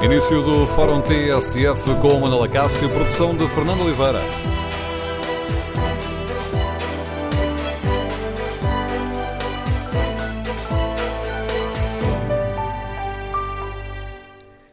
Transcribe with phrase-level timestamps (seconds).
[0.00, 4.20] Início do Fórum TSF com Manuela Cássio, produção de Fernando Oliveira.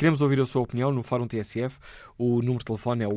[0.00, 1.78] Queremos ouvir a sua opinião no Fórum TSF.
[2.16, 3.12] O número de telefone é o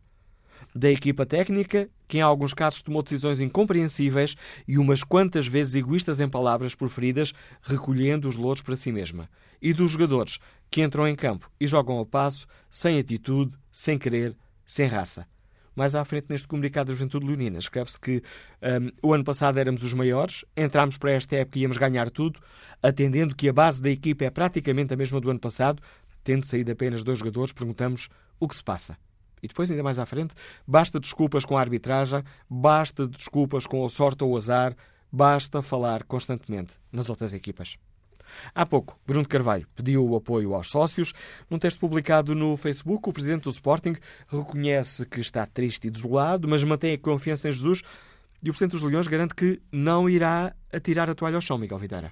[0.73, 4.35] Da equipa técnica, que em alguns casos tomou decisões incompreensíveis
[4.67, 9.29] e umas quantas vezes egoístas em palavras preferidas, recolhendo os louros para si mesma.
[9.61, 14.35] E dos jogadores, que entram em campo e jogam ao passo, sem atitude, sem querer,
[14.65, 15.27] sem raça.
[15.75, 18.21] Mais à frente, neste comunicado da Juventude Leonina, escreve-se que
[18.61, 22.39] um, o ano passado éramos os maiores, entramos para esta época e íamos ganhar tudo,
[22.83, 25.81] atendendo que a base da equipa é praticamente a mesma do ano passado,
[26.23, 28.97] tendo saído apenas dois jogadores, perguntamos o que se passa.
[29.41, 30.33] E depois, ainda mais à frente,
[30.67, 34.75] basta desculpas com a arbitragem, basta desculpas com a sorte ou o azar,
[35.09, 37.77] basta falar constantemente nas outras equipas.
[38.53, 41.13] Há pouco, Bruno Carvalho pediu o apoio aos sócios.
[41.49, 43.95] Num texto publicado no Facebook, o presidente do Sporting
[44.27, 47.83] reconhece que está triste e desolado, mas mantém a confiança em Jesus
[48.43, 51.79] e o presidente dos Leões garante que não irá atirar a toalha ao chão, Miguel
[51.79, 52.11] Videira.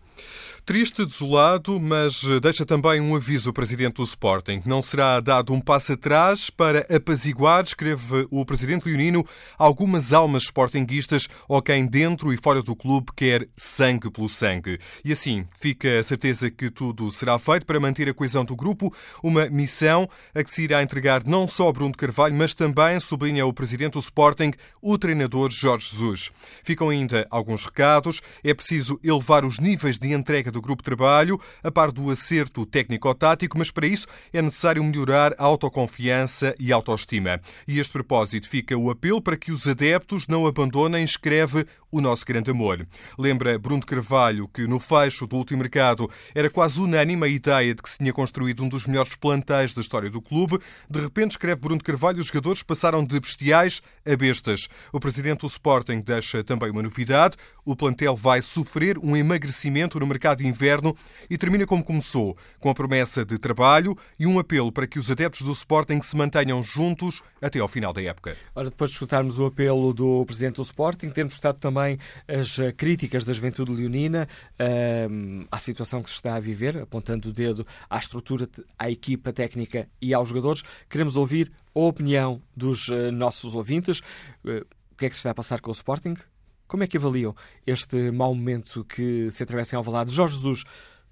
[0.66, 4.62] Triste, desolado, mas deixa também um aviso o presidente do Sporting.
[4.66, 9.24] Não será dado um passo atrás para apaziguar, escreve o presidente leonino,
[9.58, 14.80] algumas almas sportinguistas ou quem dentro e fora do clube quer sangue pelo sangue.
[15.06, 18.94] E assim fica a certeza que tudo será feito para manter a coesão do grupo,
[19.24, 23.54] uma missão a que se irá entregar não só Bruno Carvalho, mas também, sublinha o
[23.54, 24.52] presidente do Sporting,
[24.82, 26.17] o treinador Jorge Jesus.
[26.64, 28.22] Ficam ainda alguns recados.
[28.44, 32.66] É preciso elevar os níveis de entrega do grupo de trabalho, a par do acerto
[32.66, 37.42] técnico-tático, mas para isso é necessário melhorar a autoconfiança e a autoestima.
[37.68, 42.26] E este propósito fica o apelo para que os adeptos não abandonem, escreve o nosso
[42.26, 42.86] grande amor.
[43.18, 47.82] Lembra Bruno Carvalho que no fecho do último mercado era quase unânime a ideia de
[47.82, 50.60] que se tinha construído um dos melhores plantéis da história do clube.
[50.90, 54.68] De repente, escreve Bruno Carvalho, os jogadores passaram de bestiais a bestas.
[54.92, 57.36] O presidente do Sporting deixa também uma novidade.
[57.66, 60.96] O plantel vai sofrer um emagrecimento no mercado de inverno
[61.30, 65.12] e termina como começou, com a promessa de trabalho e um apelo para que os
[65.12, 68.38] adeptos do Sporting se mantenham juntos até ao final da época.
[68.56, 71.98] Ora, depois de escutarmos o apelo do presidente do Sporting, temos escutado também
[72.28, 74.28] as eh, críticas da juventude leonina
[74.60, 78.48] uh, à situação que se está a viver, apontando o dedo à estrutura,
[78.80, 80.64] à equipa técnica e aos jogadores.
[80.90, 84.02] Queremos ouvir a opinião dos uh, nossos ouvintes.
[84.98, 86.16] O que é que se está a passar com o Sporting?
[86.68, 87.36] Como é que avaliam
[87.68, 90.12] este mau momento que se atravessa em Alvalade?
[90.12, 90.64] Jorge Jesus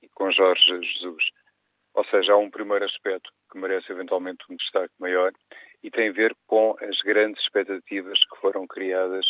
[0.03, 1.25] e com Jorge Jesus.
[1.95, 5.33] Ou seja, há um primeiro aspecto que merece eventualmente um destaque maior
[5.83, 9.27] e tem a ver com as grandes expectativas que foram criadas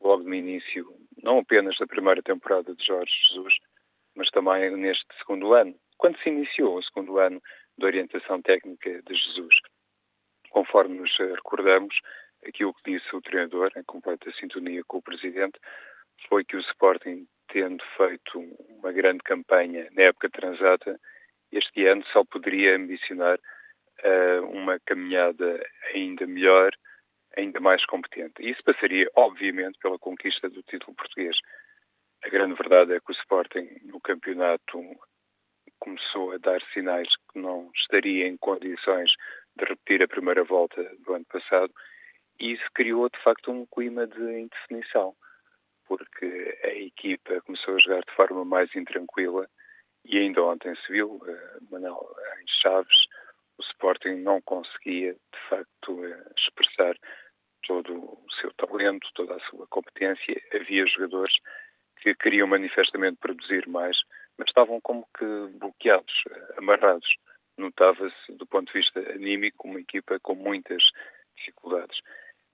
[0.00, 0.86] logo no início,
[1.22, 3.54] não apenas da primeira temporada de Jorge Jesus,
[4.14, 7.42] mas também neste segundo ano, quando se iniciou o segundo ano
[7.76, 9.54] de orientação técnica de Jesus.
[10.50, 11.94] Conforme nos recordamos,
[12.46, 15.58] aquilo que disse o treinador, em completa sintonia com o presidente,
[16.28, 20.98] foi que o Sporting, tendo feito uma grande campanha na época transata,
[21.52, 23.38] este ano só poderia ambicionar
[24.08, 25.60] uh, uma caminhada
[25.94, 26.70] ainda melhor,
[27.36, 28.34] ainda mais competente.
[28.40, 31.36] Isso passaria, obviamente, pela conquista do título português.
[32.24, 34.80] A grande verdade é que o Sporting, no campeonato,
[35.78, 39.10] começou a dar sinais que não estaria em condições
[39.56, 41.72] de repetir a primeira volta do ano passado
[42.40, 45.14] e isso criou, de facto, um clima de indefinição,
[45.86, 49.48] porque a equipa começou a jogar de forma mais intranquila
[50.04, 52.08] e ainda ontem se viu, uh, Manuel,
[52.40, 52.96] em Chaves,
[53.58, 56.96] o Sporting não conseguia, de facto, uh, expressar
[57.66, 60.40] todo o seu talento, toda a sua competência.
[60.54, 61.34] Havia jogadores
[62.00, 63.96] que queriam manifestamente produzir mais,
[64.38, 65.24] mas estavam como que
[65.58, 67.08] bloqueados, uh, amarrados.
[67.56, 70.82] Notava-se, do ponto de vista anímico, uma equipa com muitas
[71.36, 71.98] dificuldades.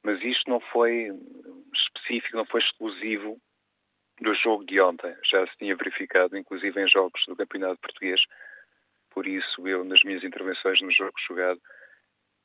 [0.02, 1.10] Mas isto não foi
[1.74, 3.38] específico, não foi exclusivo
[4.20, 5.14] do jogo de ontem.
[5.30, 8.20] Já se tinha verificado, inclusive em jogos do Campeonato Português.
[9.14, 11.62] Por isso, eu, nas minhas intervenções no jogo jogado,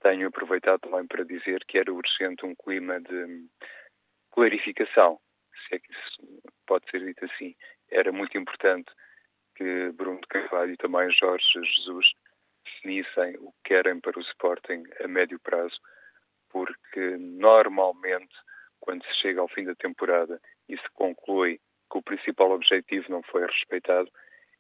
[0.02, 3.50] tenho aproveitado também para dizer que era urgente um clima de
[4.32, 5.20] clarificação,
[5.68, 7.56] se é que isso pode ser dito assim.
[7.90, 8.90] Era muito importante
[9.56, 12.06] que Bruno de Carvalho e também Jorge Jesus
[12.64, 15.76] definissem o que querem para o Sporting a médio prazo,
[16.50, 18.36] porque normalmente,
[18.80, 20.40] quando se chega ao fim da temporada
[20.70, 21.60] e se conclui
[21.92, 24.10] que o principal objetivo não foi respeitado,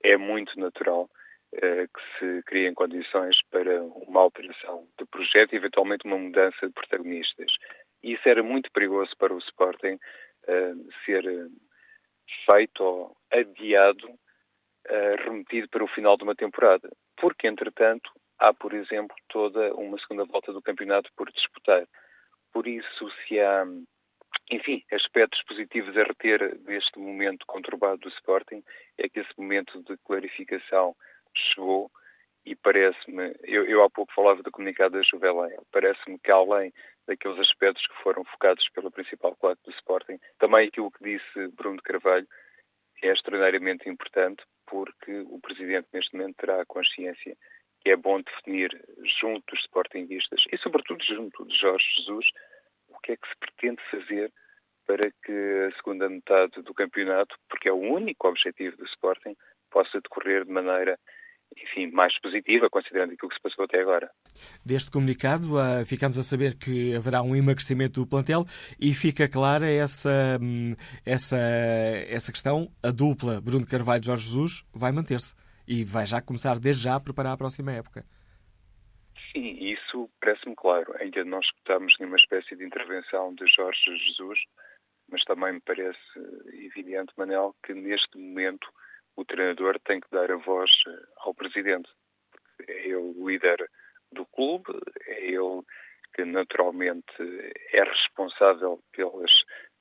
[0.03, 1.07] é muito natural
[1.51, 7.51] que se criem condições para uma alteração do projeto e eventualmente uma mudança de protagonistas.
[8.03, 9.99] Isso era muito perigoso para o Sporting
[10.47, 10.73] eh,
[11.05, 11.47] ser eh,
[12.45, 14.07] feito ou adiado,
[15.25, 16.89] remetido para o final de uma temporada.
[17.17, 18.09] Porque, entretanto,
[18.39, 21.85] há, por exemplo, toda uma segunda volta do campeonato por disputar.
[22.51, 23.65] Por isso, se há
[24.51, 28.63] enfim, aspectos positivos a reter deste momento conturbado do Sporting
[28.97, 30.95] é que esse momento de clarificação
[31.35, 31.91] chegou
[32.45, 36.73] e parece-me, eu, eu, há pouco falava do comunicado da Juvelenha, parece-me que além
[37.07, 41.77] daqueles aspectos que foram focados pela principal claque do Sporting, também aquilo que disse Bruno
[41.77, 42.27] de Carvalho
[43.03, 47.35] é extraordinariamente importante porque o Presidente neste momento terá a consciência
[47.81, 48.69] que é bom definir
[49.21, 52.25] junto dos Sportingistas e sobretudo junto de Jorge Jesus
[52.89, 54.31] o que é que se pretende fazer
[54.85, 59.35] para que a segunda metade do campeonato, porque é o único objetivo do Sporting,
[59.69, 60.97] possa decorrer de maneira
[61.63, 64.09] enfim, mais positiva, considerando aquilo que se passou até agora.
[64.65, 68.45] Deste comunicado, uh, ficamos a saber que haverá um emagrecimento do plantel
[68.79, 70.75] e fica clara essa, hum,
[71.05, 71.37] essa,
[72.07, 72.71] essa questão.
[72.83, 75.35] A dupla Bruno Carvalho e Jorge Jesus vai manter-se
[75.67, 78.03] e vai já começar desde já a preparar a próxima época.
[79.31, 80.93] Sim, isso parece-me claro.
[80.99, 84.39] Ainda não escutamos nenhuma espécie de intervenção de Jorge Jesus,
[85.11, 85.99] mas também me parece
[86.65, 88.67] evidente, Manel, que neste momento
[89.19, 91.89] o treinador tem que dar a voz eh, ao presidente.
[92.67, 93.69] É ele o líder
[94.11, 94.71] do clube,
[95.05, 95.61] é ele
[96.13, 97.13] que naturalmente
[97.73, 99.31] é responsável pelas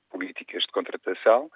[0.09, 1.49] políticas de contratação,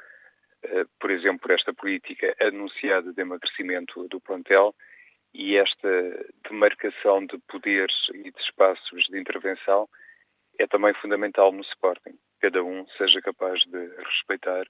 [0.63, 4.74] eh, por exemplo, esta política anunciada de emagrecimento do plantel
[5.34, 9.90] e esta demarcação de poderes e de espaços de intervenção
[10.60, 12.18] é também fundamental no Sporting.
[12.40, 14.66] Cada um seja capaz de respeitar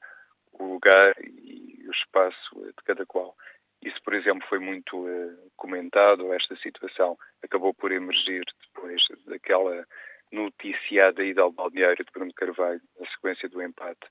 [0.53, 3.35] o lugar e o espaço de cada qual.
[3.81, 9.85] Isso, por exemplo, foi muito uh, comentado, esta situação acabou por emergir depois daquela
[10.31, 14.07] noticiada ida ao balneário de Bruno Carvalho, na sequência do empate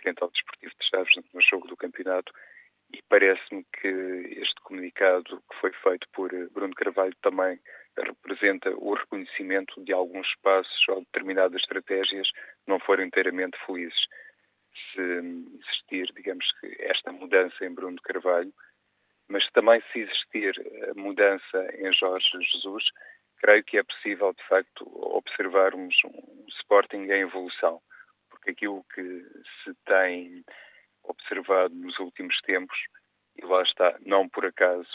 [0.00, 2.32] frente ao Desportivo de Chaves no jogo do campeonato,
[2.92, 7.58] e parece-me que este comunicado que foi feito por eh, Bruno Carvalho também
[7.96, 12.28] representa o reconhecimento de alguns passos ou determinadas estratégias
[12.66, 14.06] não foram inteiramente felizes.
[14.92, 18.52] Se existir, digamos que, esta mudança em Bruno Carvalho,
[19.28, 20.54] mas também se existir
[20.90, 22.84] a mudança em Jorge Jesus,
[23.38, 24.84] creio que é possível, de facto,
[25.16, 27.80] observarmos um Sporting em evolução,
[28.30, 29.02] porque aquilo que
[29.62, 30.44] se tem
[31.02, 32.78] observado nos últimos tempos,
[33.36, 34.90] e lá está, não por acaso,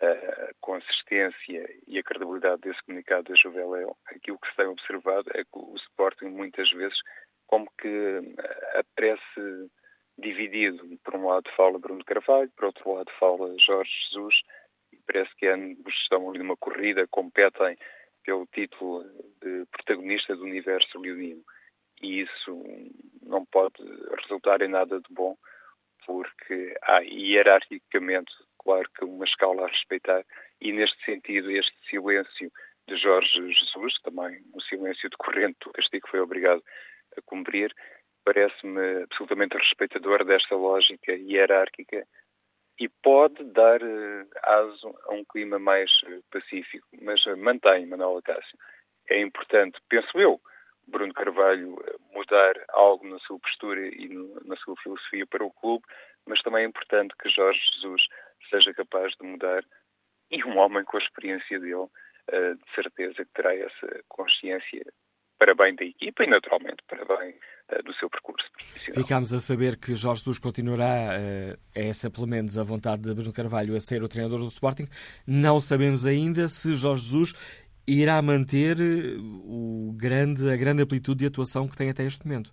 [0.00, 5.44] a consistência e a credibilidade desse comunicado da Juveléu, aquilo que se tem observado é
[5.44, 6.98] que o Sporting muitas vezes
[7.46, 8.20] como que
[8.74, 9.70] aparece
[10.18, 10.98] dividido.
[11.04, 14.34] Por um lado fala Bruno Carvalho, por outro lado fala Jorge Jesus,
[14.92, 17.76] e parece que ambos estão ali numa corrida, competem
[18.24, 19.04] pelo título
[19.40, 21.42] de protagonista do universo leonino.
[22.02, 22.62] E isso
[23.22, 23.82] não pode
[24.20, 25.36] resultar em nada de bom,
[26.04, 30.24] porque há hierarquicamente, claro que uma escala a respeitar,
[30.60, 32.52] e neste sentido, este silêncio
[32.88, 36.62] de Jorge Jesus, também um silêncio decorrente do castigo que foi obrigado
[37.18, 37.74] a cumprir,
[38.24, 42.04] parece-me absolutamente respeitador desta lógica hierárquica
[42.78, 46.86] e pode dar uh, aso a um clima mais uh, pacífico.
[47.00, 48.58] Mas uh, mantém, Manuel Acácio.
[49.08, 50.40] É importante, penso eu,
[50.86, 51.78] Bruno Carvalho
[52.12, 55.84] mudar algo na sua postura e no, na sua filosofia para o clube,
[56.26, 58.02] mas também é importante que Jorge Jesus
[58.50, 59.64] seja capaz de mudar
[60.30, 61.86] e um homem com a experiência dele,
[62.28, 64.84] de certeza que terá essa consciência
[65.38, 67.34] para bem da equipa e, naturalmente, para bem
[67.70, 69.02] uh, do seu percurso profissional.
[69.02, 73.32] Ficámos a saber que Jorge Jesus continuará, é essa pelo menos a vontade de Bruno
[73.32, 74.86] Carvalho, a ser o treinador do Sporting.
[75.26, 77.34] Não sabemos ainda se Jorge Jesus
[77.86, 82.50] irá manter eh, o grande, a grande amplitude de atuação que tem até este momento.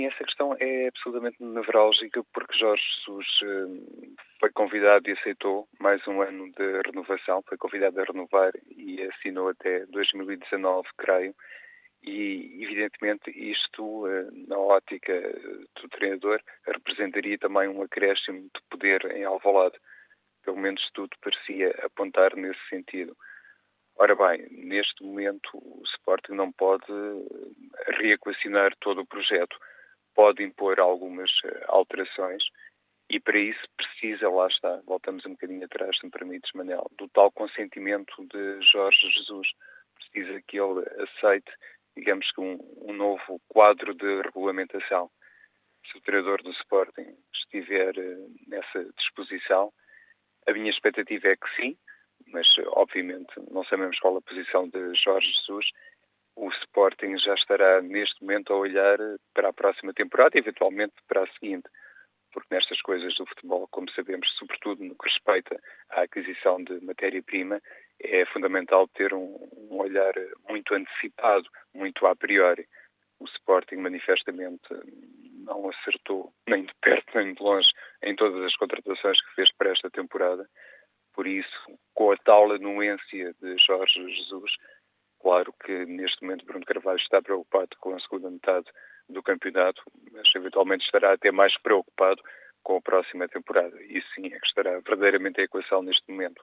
[0.00, 6.06] Sim, essa questão é absolutamente nevrálgica porque Jorge Jesus eh, foi convidado e aceitou mais
[6.06, 11.34] um ano de renovação, foi convidado a renovar e assinou até 2019, creio.
[12.02, 15.12] E, evidentemente, isto, eh, na ótica
[15.82, 19.76] do treinador, representaria também um acréscimo de poder em Alvalade.
[20.42, 23.14] Pelo menos tudo parecia apontar nesse sentido.
[23.96, 26.90] Ora bem, neste momento o Sporting não pode
[27.98, 29.58] reequacionar todo o projeto
[30.20, 32.42] pode impor algumas eh, alterações
[33.08, 37.08] e para isso precisa, lá está, voltamos um bocadinho atrás, se me permites, Manel, do
[37.08, 39.48] tal consentimento de Jorge Jesus.
[39.94, 41.50] Precisa que ele aceite,
[41.96, 45.10] digamos que um, um novo quadro de regulamentação.
[45.90, 49.72] Se o treinador do Sporting estiver uh, nessa disposição,
[50.46, 51.78] a minha expectativa é que sim,
[52.26, 52.46] mas
[52.76, 55.66] obviamente não sabemos qual a posição de Jorge Jesus
[56.40, 58.98] o Sporting já estará neste momento a olhar
[59.34, 61.68] para a próxima temporada e eventualmente para a seguinte,
[62.32, 67.60] porque nestas coisas do futebol, como sabemos, sobretudo no que respeita à aquisição de matéria-prima,
[68.00, 69.36] é fundamental ter um,
[69.70, 70.14] um, olhar
[70.48, 72.66] muito antecipado, muito a priori.
[73.18, 74.66] O Sporting manifestamente
[75.44, 77.68] não acertou nem de perto nem de longe
[78.02, 80.48] em todas as contratações que fez para esta temporada.
[81.12, 84.52] Por isso, com a tal anuência de Jorge Jesus,
[85.20, 88.66] Claro que neste momento Bruno Carvalho está preocupado com a segunda metade
[89.08, 92.22] do campeonato, mas eventualmente estará até mais preocupado
[92.62, 93.76] com a próxima temporada.
[93.82, 96.42] Isso sim é que estará verdadeiramente a equação neste momento.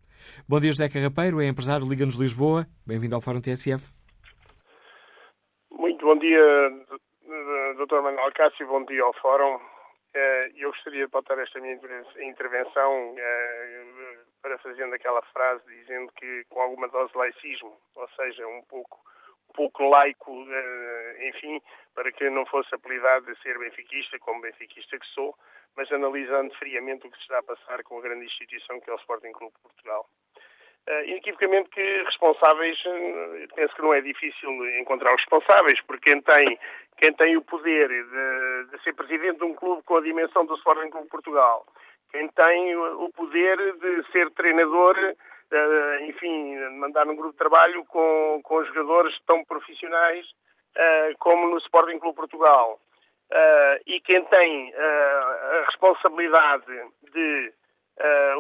[0.49, 2.67] Bom dia, José Carrapeiro, é empresário Liga-nos Lisboa.
[2.87, 3.93] Bem-vindo ao Fórum TSF.
[5.71, 6.41] Muito bom dia,
[7.33, 8.03] Dr.
[8.03, 9.59] Manuel Cássio, bom dia ao Fórum.
[10.13, 11.81] Eh, eu gostaria de botar esta minha
[12.21, 13.85] intervenção eh,
[14.43, 19.01] parafraseando aquela frase dizendo que com alguma dose de laicismo, ou seja, um pouco,
[19.49, 21.63] um pouco laico, eh, enfim,
[21.95, 25.35] para que não fosse apelidado de ser benfiquista, como benfiquista que sou,
[25.75, 28.93] mas analisando friamente o que se está a passar com a grande instituição que é
[28.93, 30.07] o Sporting Clube de Portugal.
[30.89, 36.59] Uh, inequivocamente que responsáveis, uh, penso que não é difícil encontrar responsáveis, porque quem tem,
[36.97, 40.57] quem tem o poder de, de ser presidente de um clube com a dimensão do
[40.57, 41.65] Sporting Clube Portugal,
[42.11, 48.41] quem tem o poder de ser treinador, uh, enfim, mandar um grupo de trabalho com,
[48.43, 50.27] com jogadores tão profissionais
[51.19, 52.81] como no Sporting Clube Portugal,
[53.87, 56.65] e quem tem a responsabilidade
[57.13, 57.53] de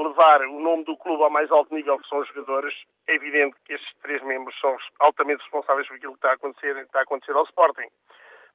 [0.02, 2.74] levar o nome do clube ao mais alto nível, que são os jogadores,
[3.06, 6.76] é evidente que estes três membros são altamente responsáveis por aquilo que está a acontecer,
[6.78, 7.88] está a acontecer ao Sporting.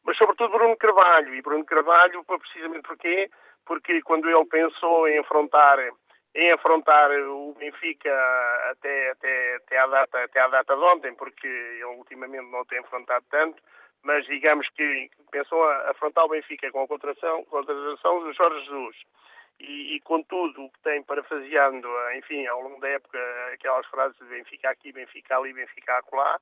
[0.03, 1.35] Mas, sobretudo, Bruno Carvalho.
[1.35, 3.29] E Bruno Carvalho, precisamente porquê?
[3.65, 5.79] Porque quando ele pensou em afrontar
[6.35, 8.13] em afrontar o Benfica
[8.69, 12.77] até, até, até, à data, até à data de ontem, porque ele ultimamente não tem
[12.77, 13.61] afrontado tanto,
[14.03, 18.95] mas digamos que pensou a afrontar o Benfica com a contratação, contratação de Jorge Jesus
[19.59, 23.19] e, e com tudo o que tem parafraseando, enfim, ao longo da época,
[23.53, 26.39] aquelas frases de Benfica aqui, Benfica ali, Benfica acolá,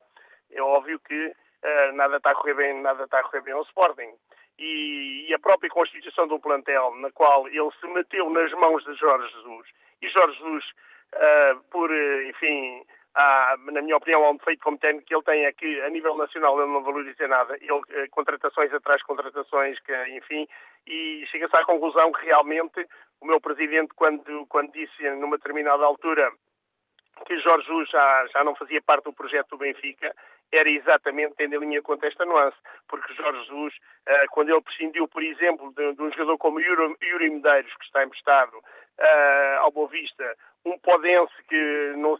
[0.51, 3.63] é óbvio que uh, nada está a correr bem, nada está a correr bem ao
[3.63, 4.13] Sporting.
[4.57, 8.93] E, e, a própria constituição do plantel, na qual ele se meteu nas mãos de
[8.95, 9.67] Jorge Jesus,
[10.01, 10.65] e Jorge Jesus,
[11.13, 11.91] uh, por,
[12.27, 15.81] enfim, há, na minha opinião, há um defeito como técnico que ele tem é que,
[15.81, 17.55] a nível nacional, ele não valoriza nada.
[17.55, 20.47] Ele, eh, contratações atrás contratações, que, enfim,
[20.85, 22.85] e chega-se à conclusão que realmente
[23.21, 26.31] o meu presidente, quando, quando disse numa determinada altura
[27.25, 30.13] que Jorge Jesus já, já não fazia parte do projeto do Benfica,
[30.51, 32.57] era exatamente tendo em linha conta esta nuance,
[32.87, 33.73] porque Jorge Jesus,
[34.05, 37.85] eh, quando ele prescindiu, por exemplo, de, de um jogador como Yuri, Yuri Medeiros, que
[37.85, 42.19] está emprestado uh, ao Boa Vista, um Podense que, não,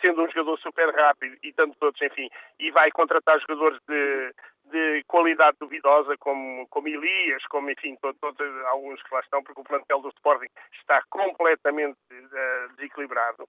[0.00, 4.34] sendo um jogador super rápido e tantos outros, enfim, e vai contratar jogadores de,
[4.70, 9.60] de qualidade duvidosa, como, como Elias, como, enfim, todos, todos, alguns que lá estão, porque
[9.60, 10.48] o plantel do Sporting
[10.80, 13.48] está completamente uh, desequilibrado.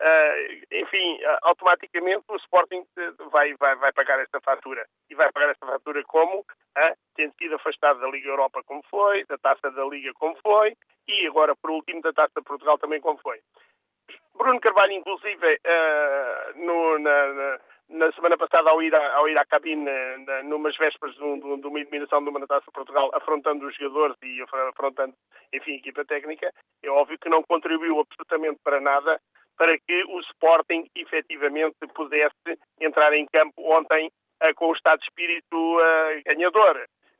[0.00, 2.86] Uh, enfim, automaticamente o Sporting
[3.30, 4.86] vai, vai, vai pagar esta fatura.
[5.10, 6.40] E vai pagar esta fatura como?
[6.40, 10.74] Uh, tendo sido afastado da Liga Europa como foi, da Taça da Liga como foi,
[11.06, 13.40] e agora, por último, da Taça de Portugal também como foi.
[14.34, 17.60] Bruno Carvalho, inclusive, uh, no, na, na,
[17.90, 19.84] na, semana passada, ao ir, ao ir à cabine,
[20.26, 23.74] na, numas vésperas de, um, de, uma eliminação de uma Taça de Portugal, afrontando os
[23.76, 25.14] jogadores e afrontando,
[25.52, 29.20] enfim, a equipa técnica, é óbvio que não contribuiu absolutamente para nada
[29.56, 34.10] para que o Sporting efetivamente pudesse entrar em campo ontem
[34.42, 36.76] uh, com o estado de espírito uh, ganhador.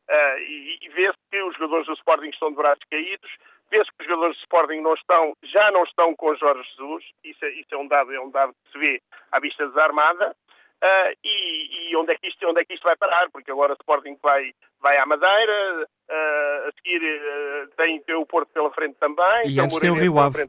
[0.09, 3.31] Uh, e, e vê-se que os jogadores do Sporting estão de braços caídos,
[3.71, 7.45] vê-se que os jogadores do Sporting não estão, já não estão com Jorge Jesus, isso
[7.45, 10.35] é, isso é um dado, é um dado que se vê à vista desarmada,
[10.83, 13.29] Uh, e, e, onde, é que isto, onde é que isto vai parar?
[13.31, 18.25] Porque agora o Sporting vai, vai à Madeira, uh, a seguir uh, tem, tem o
[18.25, 19.43] Porto pela frente também.
[19.47, 20.49] E antes tem o Rio Ave.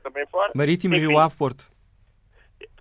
[0.56, 1.66] Marítimo, Enfim, Rio Ave, Porto.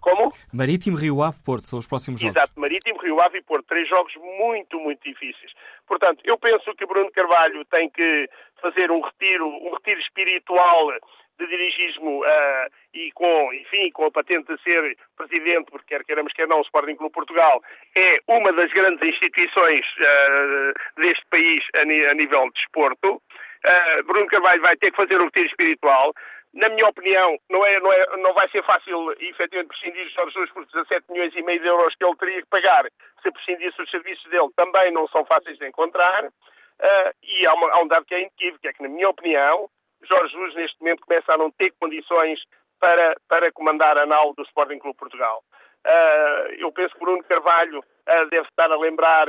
[0.00, 0.32] Como?
[0.52, 2.36] Marítimo, Rio Ave, Porto, são os próximos jogos.
[2.36, 3.66] Exato, Marítimo, Rio Ave e Porto.
[3.66, 5.52] Três jogos muito, muito difíceis.
[5.88, 8.28] Portanto, eu penso que Bruno Carvalho tem que
[8.62, 10.92] fazer um retiro, um retiro espiritual
[11.40, 16.32] de dirigismo uh, e com, enfim, com a patente de ser presidente, porque quer queiramos
[16.32, 17.62] quer não, o Sporting Clube Portugal
[17.96, 23.22] é uma das grandes instituições uh, deste país a, a, nível de desporto.
[23.64, 26.14] Uh, Bruno Carvalho vai ter que fazer um retiro espiritual
[26.52, 30.32] na minha opinião, não, é, não, é, não vai ser fácil, efetivamente, prescindir de Jorge
[30.32, 32.86] Jesus por 17 milhões e meio de euros que ele teria que pagar
[33.22, 36.24] se prescindisse os serviços dele, também não são fáceis de encontrar.
[36.24, 39.68] Uh, e há, uma, há, um dado que é inequívoco, é que, na minha opinião,
[40.02, 42.40] Jorge Jesus, neste momento, começa a não ter condições
[42.78, 45.42] para, para comandar a nau do Sporting Clube Portugal.
[45.86, 49.26] Uh, eu penso que Bruno Carvalho uh, deve estar a lembrar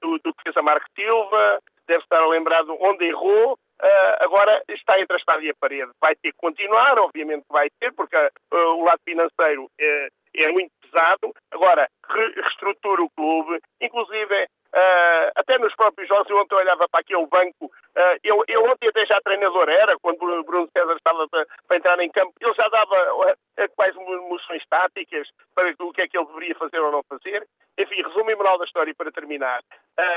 [0.00, 4.24] do, do que fez a Marco Silva, deve estar a lembrar de onde errou, Uh,
[4.24, 5.90] agora está entre a espada e a parede.
[6.00, 10.70] Vai ter que continuar, obviamente vai ter, porque uh, o lado financeiro é, é muito
[10.80, 11.34] pesado.
[11.50, 16.98] Agora, re reestrutura o clube, inclusive Uh, até nos próprios jogos, eu ontem olhava para
[16.98, 21.28] aquele banco, uh, eu, eu ontem até já treinador era, quando o Bruno César estava
[21.28, 26.08] para, entrar em campo, ele já dava uh, quais moções táticas para o que é
[26.08, 27.46] que ele deveria fazer ou não fazer.
[27.78, 29.60] Enfim, resumo e moral da história para terminar.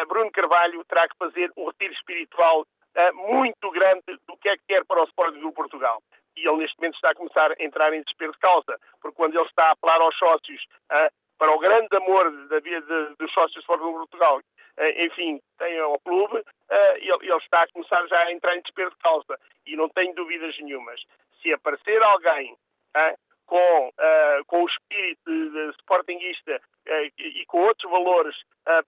[0.08, 2.66] Bruno Carvalho terá que fazer um retiro espiritual
[3.14, 6.02] muito grande do que é que quer para o Sporting do Portugal.
[6.36, 9.36] E ele neste momento está a começar a entrar em desespero de causa, porque quando
[9.36, 13.54] ele está a apelar aos sócios uh, para o grande amor da vida dos sócios
[13.54, 18.32] do Sporting Portugal, uh, enfim, tem ao clube, uh, ele, está a começar já a
[18.32, 19.40] entrar em desespero de causa.
[19.66, 21.02] E não tenho dúvidas nenhumas.
[21.42, 22.58] Se aparecer alguém
[23.46, 28.36] com, uh, com o espírito de, uh, e, com outros valores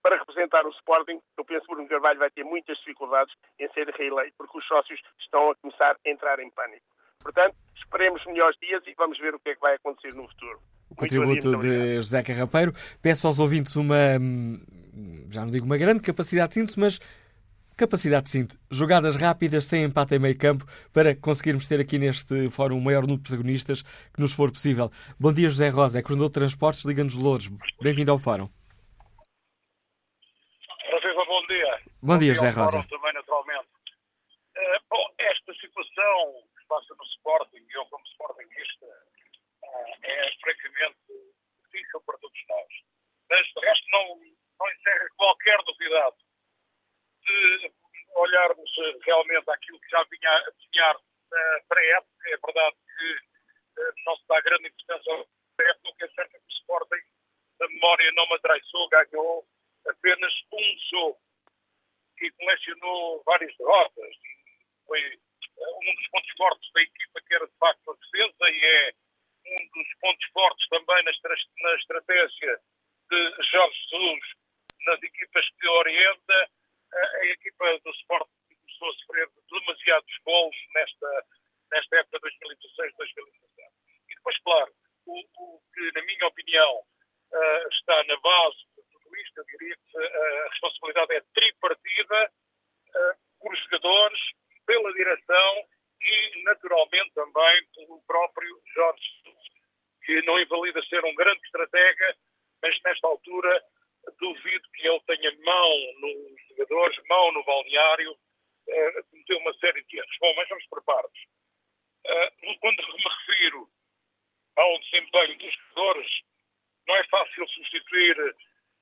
[0.02, 3.88] para representar o Sporting, eu penso que Bruno Carvalho vai ter muitas dificuldades em ser
[3.88, 6.84] reeleito, porque os sócios estão a começar a entrar em pânico.
[7.22, 10.60] Portanto, esperemos melhores dias e vamos ver o que é que vai acontecer no futuro.
[11.00, 12.74] Contributo de José Carrapeiro.
[13.00, 14.60] Peço aos ouvintes uma, hum,
[15.30, 17.00] já não digo uma grande capacidade de síntese, mas
[17.80, 22.50] Capacidade de cinto, jogadas rápidas sem empate em meio campo para conseguirmos ter aqui neste
[22.50, 24.90] fórum o maior número de protagonistas que nos for possível.
[25.18, 27.48] Bom dia, José Rosa, é coordenador de transportes, liga-nos Louros.
[27.80, 28.50] Bem-vindo ao fórum.
[30.90, 31.80] Francisco, bom dia.
[32.02, 32.84] Bom dia, José Rosa.
[32.86, 33.68] Também, naturalmente.
[34.52, 38.86] Uh, bom, esta situação que passa no Sporting, eu como Sportingista,
[40.02, 40.98] é francamente
[41.64, 42.68] difícil para todos nós.
[43.30, 44.20] Mas, de resto, não,
[44.58, 46.16] não encerra qualquer novidade
[47.26, 47.72] se
[48.14, 48.70] olharmos
[49.04, 53.12] realmente aquilo que já vinha a desenhar uh, para a época, é verdade que
[53.80, 55.28] uh, não se dá grande importância ao
[55.60, 57.02] época, é certo que o Sporting,
[57.60, 59.44] a memória não me atraiçou, ganhou
[59.86, 61.20] apenas um jogo
[62.20, 64.16] e colecionou várias derrotas.
[64.86, 65.18] Foi
[65.58, 68.92] um dos pontos fortes da equipa que era de facto a defesa e é
[69.46, 71.12] um dos pontos fortes também na,
[71.62, 72.60] na estratégia
[73.10, 74.20] de Jorge Jesus
[74.86, 76.50] nas equipas que orienta.
[76.92, 81.26] A equipa do Sporting começou a sofrer demasiados gols nesta,
[81.70, 83.70] nesta época 2016-2017.
[84.08, 84.72] E depois, claro,
[85.06, 89.76] o, o, que, na minha opinião, uh, está na base de tudo isto, eu diria
[89.76, 92.32] que a responsabilidade é tripartida
[92.88, 94.20] uh, por jogadores,
[94.66, 95.68] pela direção
[96.02, 99.20] e, naturalmente, também pelo próprio Jorge
[100.04, 102.16] que não invalida ser um grande estratega,
[102.62, 103.62] mas nesta altura
[104.18, 109.98] duvido que ele tenha mão nos jogadores, mão no balneário, uh, cometeu uma série de
[109.98, 110.16] erros.
[110.20, 111.22] Bom, mas vamos por partes.
[112.06, 113.68] Uh, quando me refiro
[114.56, 116.10] ao desempenho dos jogadores,
[116.88, 118.36] não é fácil substituir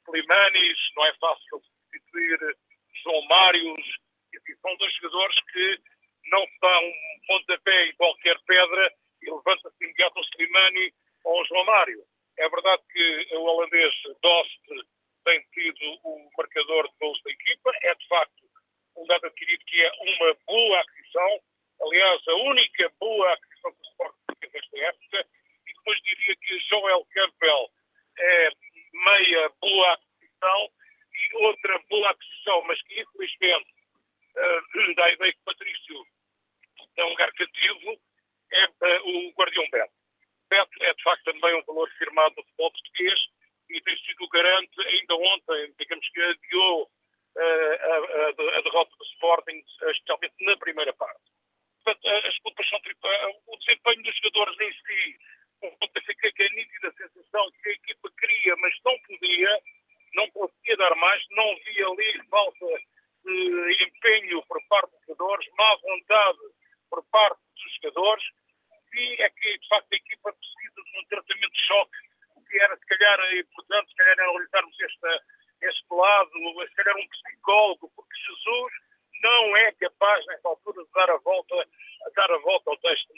[0.08, 2.56] Limanis, não é fácil substituir
[3.02, 3.98] João Mários,
[4.62, 5.80] são dois jogadores que
[6.30, 10.92] não dão um pontapé em qualquer pedra e levanta-se imediato o Slimani
[11.24, 12.02] ou o João Mário.
[12.38, 14.60] É verdade que o holandês Dost
[15.24, 18.48] tem sido o marcador de gols da equipa, é de facto
[18.96, 21.40] um dado adquirido que é uma boa aquisição,
[21.82, 25.26] aliás, a única boa aquisição que Sporting nesta época,
[25.66, 27.70] e depois diria que Joel Campbell
[28.18, 28.50] é
[28.92, 30.70] meia boa aquisição
[31.12, 33.74] e outra boa aquisição, mas que infelizmente
[34.36, 36.06] uh, dá a ideia que Patrício
[36.98, 38.00] é um lugar cativo,
[38.52, 39.92] é uh, o Guardião Beto.
[40.50, 43.18] Beto é de facto também um valor firmado no futebol português
[43.70, 48.96] e tem sido o garante, ainda ontem, digamos que adiou uh, a, a, a, derrota
[48.96, 51.20] do Sporting, especialmente na primeira parte.
[51.84, 52.78] Portanto, as culpas são
[53.46, 55.18] o desempenho dos jogadores em si.
[56.06, 59.60] Fica que a nítida sensação que a equipa queria, mas não podia,
[60.14, 62.66] não conseguia dar mais, não via ali falta
[63.24, 66.38] de empenho por parte dos jogadores, má vontade
[66.90, 68.24] por parte dos jogadores,
[68.94, 71.98] e é que, de facto, a equipa precisa de um tratamento de choque,
[72.36, 75.20] o que era, se calhar, importante, se calhar, analisarmos este,
[75.62, 76.30] este lado,
[76.68, 78.72] se calhar um psicólogo, porque Jesus
[79.22, 81.68] não é capaz, nesta altura, de dar a volta,
[82.14, 83.12] dar a volta ao texto,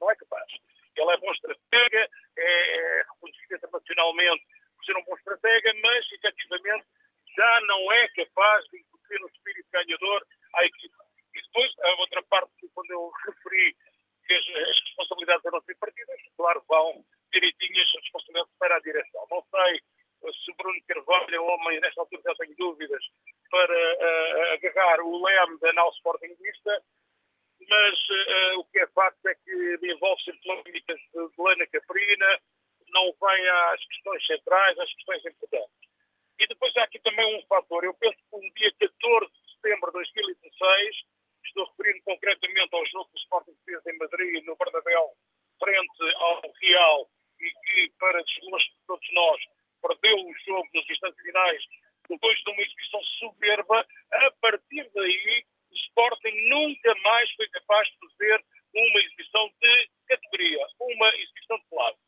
[0.00, 0.52] não é capaz.
[0.96, 6.86] Ele é bom estratega, é, é reconhecido internacionalmente por ser um bom estratega, mas, efetivamente,
[7.36, 11.03] já não é capaz de incutir um espírito ganhador à equipa.
[11.34, 13.76] E depois, a outra parte, quando eu referi
[14.26, 19.26] que as, as responsabilidades eram tripartidas, claro, vão direitinhas as responsabilidades para a direção.
[19.30, 19.80] Não sei
[20.32, 23.04] se Bruno Carvalho é homem, nesta altura já tenho dúvidas,
[23.50, 26.82] para uh, agarrar o leme da nau sportingista,
[27.68, 32.40] mas uh, o que é facto é que envolve-se polémicas de Helena Caprina,
[32.88, 35.90] não vem às questões centrais, às questões importantes.
[36.38, 37.84] E depois há aqui também um fator.
[37.84, 40.96] Eu penso que no dia 14 de setembro de 2016,
[41.46, 45.10] estou referindo concretamente ao jogo do Sporting fez em Madrid, no Bernabéu,
[45.58, 49.40] frente ao Real, e que, para desgosto de todos nós,
[49.82, 51.62] perdeu o jogo nos instantes finais,
[52.08, 57.98] depois de uma exibição soberba, a partir daí o Sporting nunca mais foi capaz de
[58.08, 61.98] fazer uma exibição de categoria, uma exibição de classe.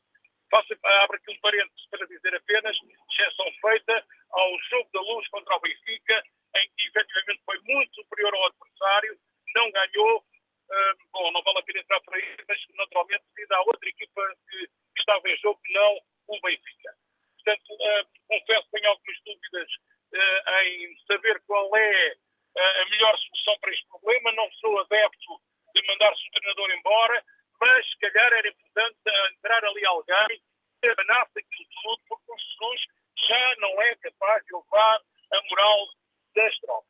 [0.51, 2.77] Faço, abro aqui um parênteses para dizer apenas,
[3.11, 6.22] exceção feita ao jogo da luz contra o Benfica,
[6.62, 9.19] em que efetivamente foi muito superior ao adversário,
[9.55, 10.19] não ganhou.
[10.19, 14.23] Uh, bom, não vale a pena entrar por aí, mas naturalmente devido à outra equipa
[14.51, 16.92] que, que estava em jogo, não o Benfica.
[17.37, 19.69] Portanto, uh, confesso que tenho algumas dúvidas
[20.12, 22.16] uh, em saber qual é
[22.59, 24.33] a melhor solução para este problema.
[24.33, 25.40] Não sou adepto
[25.75, 27.25] de mandar-se o treinador embora,
[27.61, 28.99] mas se calhar era importante
[29.35, 30.42] entrar ali alguém
[30.83, 32.81] que abanasse aquilo tudo, porque o Jesus
[33.29, 35.01] já não é capaz de levar
[35.33, 35.88] a moral
[36.37, 36.87] das tropas.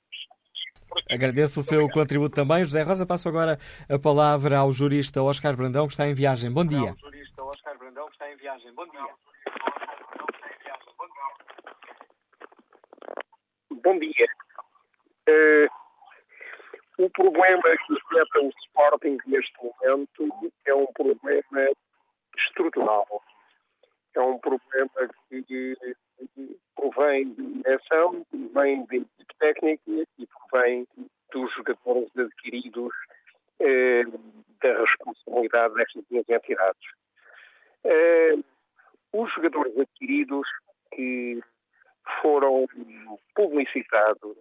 [1.11, 1.95] Agradeço o seu Obrigado.
[1.95, 2.65] contributo também.
[2.65, 6.51] José Rosa, passo agora a palavra ao jurista Oscar Brandão, que está em viagem.
[6.51, 6.91] Bom dia.
[6.91, 8.73] Ao jurista Oscar Brandão, que está em viagem.
[8.75, 9.15] Bom dia.
[13.83, 14.27] Bom dia.
[15.29, 15.69] Uh,
[16.99, 21.71] o problema que afeta o Sporting neste momento é um problema
[22.37, 23.07] estrutural.
[24.15, 24.91] É um problema
[25.29, 25.77] que
[26.75, 29.07] provém de direção, provém de
[29.39, 29.83] técnica
[30.19, 30.87] e provém
[31.33, 32.93] dos jogadores adquiridos
[33.61, 34.05] eh,
[34.63, 36.89] da responsabilidade destas duas entidades.
[37.85, 38.37] Eh,
[39.13, 40.49] os jogadores adquiridos
[40.95, 41.41] que
[42.23, 42.67] foram
[43.35, 44.37] publicitados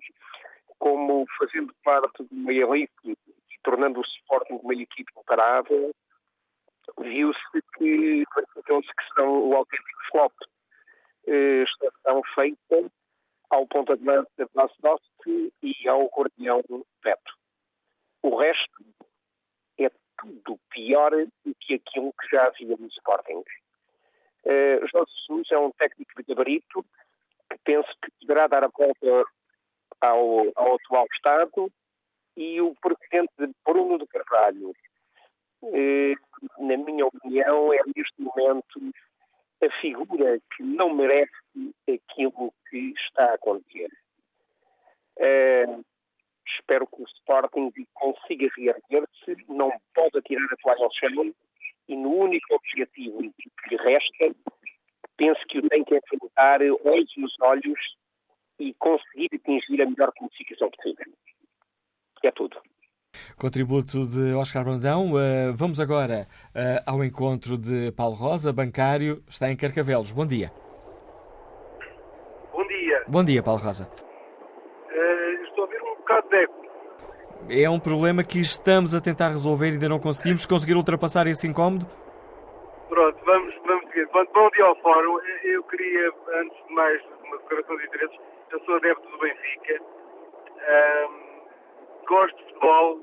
[0.80, 3.18] como fazendo parte de uma elite,
[3.64, 5.94] tornando o Sporting uma equipe imparável,
[7.00, 10.34] viu-se que verificou-se que são o autêntico flop.
[11.28, 12.92] Eh, estão feita
[13.50, 16.62] ao ponta lança de Blasdowski e ao guardião
[17.04, 17.34] Beto.
[18.22, 18.86] O resto
[19.80, 23.44] é tudo pior do que aquilo que já havia no Sporting.
[24.46, 26.86] Uh, Jorge Jesus é um técnico de gabarito
[27.50, 29.26] que penso que poderá dar a volta
[30.02, 31.72] ao, ao atual Estado
[32.38, 33.32] e o presidente
[33.66, 34.74] Bruno de Carvalho,
[35.64, 36.16] eh,
[36.60, 38.80] na minha opinião, é neste momento
[39.66, 41.32] a figura que não merece
[41.88, 43.90] aquilo que está a acontecer.
[45.18, 45.78] Eh,
[46.48, 51.34] espero que o Sporting consiga reerguer-se, não pode atirar a toalha ao chão
[51.88, 54.36] e no único objetivo que lhe resta,
[55.18, 57.80] penso que o tem que enfrentar olhos nos olhos
[58.60, 61.14] e conseguir atingir a melhor classificação possível.
[62.24, 62.60] É tudo.
[63.38, 65.14] Contributo de Oscar Brandão.
[65.14, 70.12] Uh, vamos agora uh, ao encontro de Paulo Rosa, bancário, está em Carcavelos.
[70.12, 70.52] Bom dia.
[72.52, 73.04] Bom dia.
[73.08, 73.90] Bom dia, Paulo Rosa.
[74.90, 76.66] Uh, estou a ouvir um bocado de eco.
[77.50, 80.46] É um problema que estamos a tentar resolver e ainda não conseguimos.
[80.46, 81.86] Conseguir ultrapassar esse incómodo?
[82.90, 84.08] Pronto, vamos, vamos seguir.
[84.12, 85.20] Bom, bom dia ao Fórum.
[85.44, 88.18] Eu queria, antes de mais, uma declaração de interesses.
[88.52, 89.82] Eu sou adepto do Benfica.
[90.66, 91.25] Um,
[92.06, 93.00] gosto de futebol.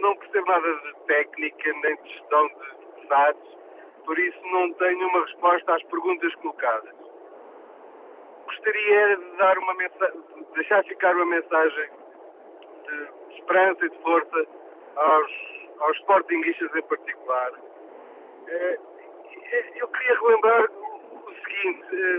[0.00, 3.56] Não percebo nada de técnica nem de gestão de SADs.
[4.04, 6.94] Por isso não tenho uma resposta às perguntas colocadas.
[8.46, 10.20] Gostaria de dar uma mensagem,
[10.54, 11.90] deixar ficar uma mensagem
[12.84, 14.46] de esperança e de força
[14.96, 15.32] aos,
[15.80, 17.52] aos sportinguistas em particular.
[18.48, 18.78] Eh,
[19.76, 22.18] eu queria relembrar o seguinte: eh,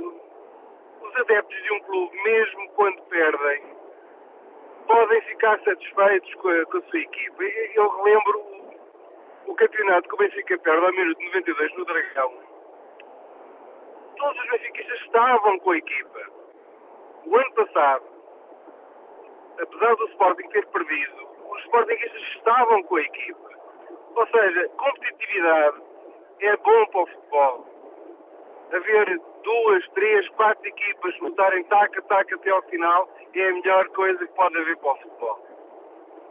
[1.02, 3.64] os adeptos de um clube, mesmo quando perdem,
[4.88, 7.44] podem ficar satisfeitos com a, com a sua equipa.
[7.44, 8.46] Eu relembro
[9.48, 12.34] o, campeonato que o Benfica perde ao minuto 92 no Dragão.
[14.18, 16.20] Todos os benfiquistas estavam com a equipa.
[17.26, 18.06] O ano passado,
[19.60, 23.50] apesar do Sporting ter perdido, os Sportingistas estavam com a equipa.
[24.16, 25.82] Ou seja, competitividade
[26.40, 27.75] é bom para o futebol.
[28.76, 33.10] Haver duas, três, quatro equipas lutarem taca, taca até ao final
[33.40, 35.48] é a melhor coisa que pode haver para o futebol.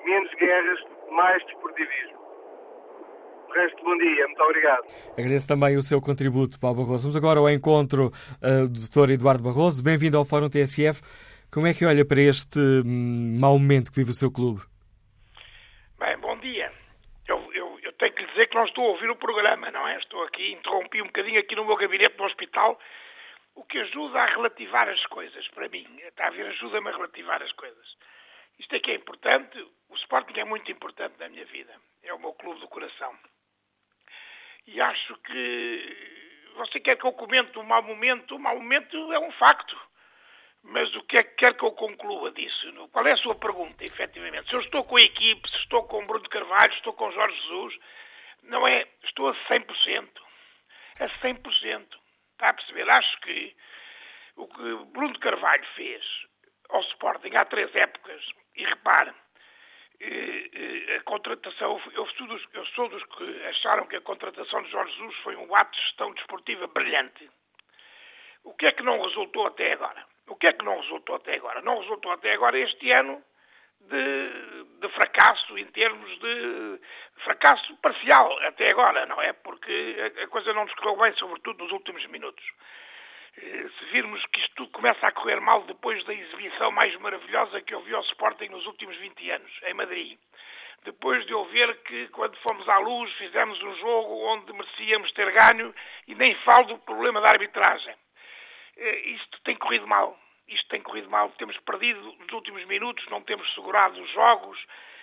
[0.04, 0.80] Menos guerras,
[1.10, 2.18] mais desportivismo.
[3.48, 4.26] O resto, bom dia.
[4.26, 4.84] Muito obrigado.
[5.12, 7.04] Agradeço também o seu contributo, Paulo Barroso.
[7.04, 9.12] Vamos agora ao encontro uh, do Dr.
[9.12, 9.82] Eduardo Barroso.
[9.82, 11.02] Bem-vindo ao Fórum TSF.
[11.52, 14.60] Como é que olha para este hum, mau momento que vive o seu clube?
[15.98, 16.72] Bem, bom dia.
[17.28, 19.86] Eu, eu, eu, tenho que lhe dizer que não estou a ouvir o programa, não
[19.86, 19.96] é?
[19.96, 22.78] Estou aqui, interrompi um bocadinho aqui no meu gabinete do hospital,
[23.54, 25.86] o que ajuda a relativar as coisas, para mim.
[26.02, 27.96] Está a ver, ajuda-me a relativar as coisas.
[28.58, 29.58] Isto é que é importante.
[29.88, 31.74] O Sporting é muito importante na minha vida.
[32.02, 33.16] É o meu clube do coração.
[34.66, 36.14] E acho que
[36.56, 38.36] você quer que eu comente um mau momento?
[38.36, 39.76] O mau momento é um facto.
[40.62, 42.88] Mas o que é que quer que eu conclua disso?
[42.90, 44.48] Qual é a sua pergunta, efetivamente?
[44.48, 47.36] Se eu estou com a equipe, se estou com Bruno Carvalho, se estou com Jorge
[47.42, 47.78] Jesus,
[48.44, 48.86] não é.
[49.04, 50.08] Estou a 100%.
[51.00, 51.86] A 100%.
[52.32, 52.90] Está a perceber?
[52.90, 53.56] Acho que
[54.36, 56.04] o que Bruno Carvalho fez
[56.70, 58.22] ao Sporting há três épocas,
[58.56, 59.12] e repare,
[60.00, 64.62] eh, eh, a contratação, eu sou, dos, eu sou dos que acharam que a contratação
[64.62, 67.30] de Jorge Jesus foi um ato de gestão desportiva brilhante.
[68.44, 70.04] O que é que não resultou até agora?
[70.26, 71.62] O que é que não resultou até agora?
[71.62, 73.22] Não resultou até agora este ano
[73.88, 76.80] de, de, fracasso em termos de
[77.22, 79.32] fracasso parcial até agora, não é?
[79.32, 82.44] Porque a, a coisa não nos correu bem, sobretudo nos últimos minutos.
[83.36, 87.60] Eh, se virmos que isto tudo começa a correr mal depois da exibição mais maravilhosa
[87.62, 90.18] que eu vi ao Sporting nos últimos 20 anos, em Madrid.
[90.84, 95.32] Depois de eu ver que, quando fomos à luz, fizemos um jogo onde merecíamos ter
[95.32, 95.74] ganho
[96.06, 97.94] e nem falo do problema da arbitragem.
[98.76, 100.18] Eh, isto tem corrido mal.
[100.48, 101.30] Isto tem corrido mal.
[101.38, 104.58] Temos perdido nos últimos minutos, não temos segurado os jogos.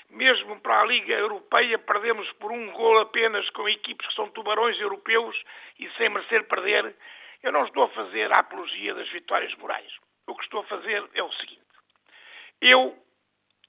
[0.10, 4.80] Mesmo para a Liga Europeia, perdemos por um gol apenas com equipes que são tubarões
[4.80, 5.42] europeus
[5.80, 6.96] e sem merecer perder.
[7.42, 9.92] Eu não estou a fazer a apologia das vitórias morais.
[10.28, 11.62] O que estou a fazer é o seguinte.
[12.62, 12.96] Eu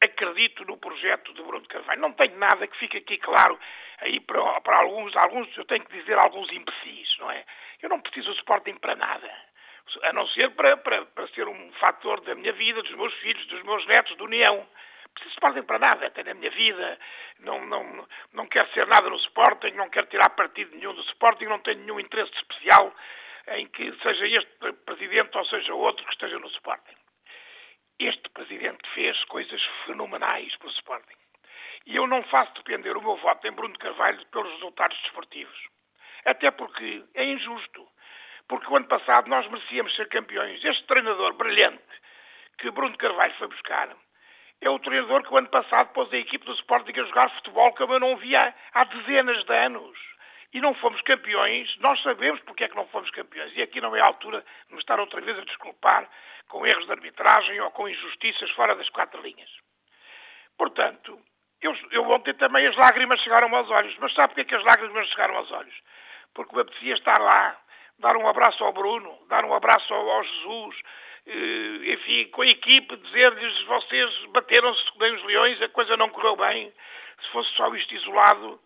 [0.02, 2.00] acredito no projeto de Bruno Carvalho.
[2.00, 3.58] Não tenho nada que fique aqui claro
[4.00, 7.44] aí para, para alguns, alguns, eu tenho que dizer alguns imbecis, não é?
[7.80, 9.51] Eu não preciso do Sporting para nada
[10.02, 13.46] a não ser para, para, para ser um fator da minha vida, dos meus filhos,
[13.46, 14.66] dos meus netos, de união.
[15.14, 16.98] Preciso Sporting para nada, até na minha vida,
[17.40, 21.44] não, não, não quero ser nada no Sporting, não quero tirar partido nenhum do Sporting,
[21.44, 22.94] não tenho nenhum interesse especial
[23.48, 26.96] em que seja este presidente ou seja outro que esteja no Sporting.
[27.98, 31.16] Este presidente fez coisas fenomenais para o Sporting.
[31.86, 35.68] E eu não faço depender o meu voto em Bruno Carvalho pelos resultados desportivos.
[36.24, 37.88] Até porque é injusto
[38.52, 40.62] porque o ano passado nós merecíamos ser campeões.
[40.62, 41.82] Este treinador brilhante
[42.58, 43.88] que Bruno Carvalho foi buscar
[44.60, 47.72] é o treinador que o ano passado pôs a equipe do Sporting a jogar futebol
[47.72, 49.98] como eu não via há dezenas de anos.
[50.52, 53.56] e não fomos campeões, nós sabemos porque é que não fomos campeões.
[53.56, 56.06] E aqui não é a altura de me estar outra vez a desculpar
[56.48, 59.48] com erros de arbitragem ou com injustiças fora das quatro linhas.
[60.58, 61.18] Portanto,
[61.62, 63.96] eu, eu ontem também as lágrimas chegaram aos olhos.
[63.98, 65.74] Mas sabe porque é que as lágrimas chegaram aos olhos?
[66.34, 67.58] Porque me apetecia estar lá,
[68.02, 70.76] dar um abraço ao Bruno, dar um abraço ao, ao Jesus,
[71.26, 76.36] eh, enfim, com a equipe, dizer-lhes vocês bateram-se nem os leões, a coisa não correu
[76.36, 76.72] bem.
[77.22, 78.60] Se fosse só isto isolado,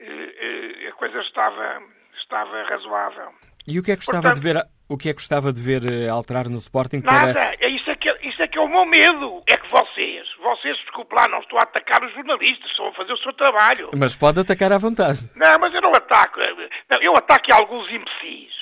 [0.00, 1.80] eh, eh, a coisa estava,
[2.20, 3.30] estava razoável.
[3.68, 5.60] E o que é que gostava Portanto, de ver, o que é que gostava de
[5.60, 7.32] ver alterar no Sporting para...
[7.32, 10.28] Nada, é isso é, que, isso é que é o meu medo, é que vocês,
[10.38, 13.90] vocês, desculpe lá, não estou a atacar os jornalistas, estão a fazer o seu trabalho.
[13.98, 15.30] Mas pode atacar à vontade.
[15.34, 18.52] Não, mas eu não ataco, não, eu ataco alguns imbecis,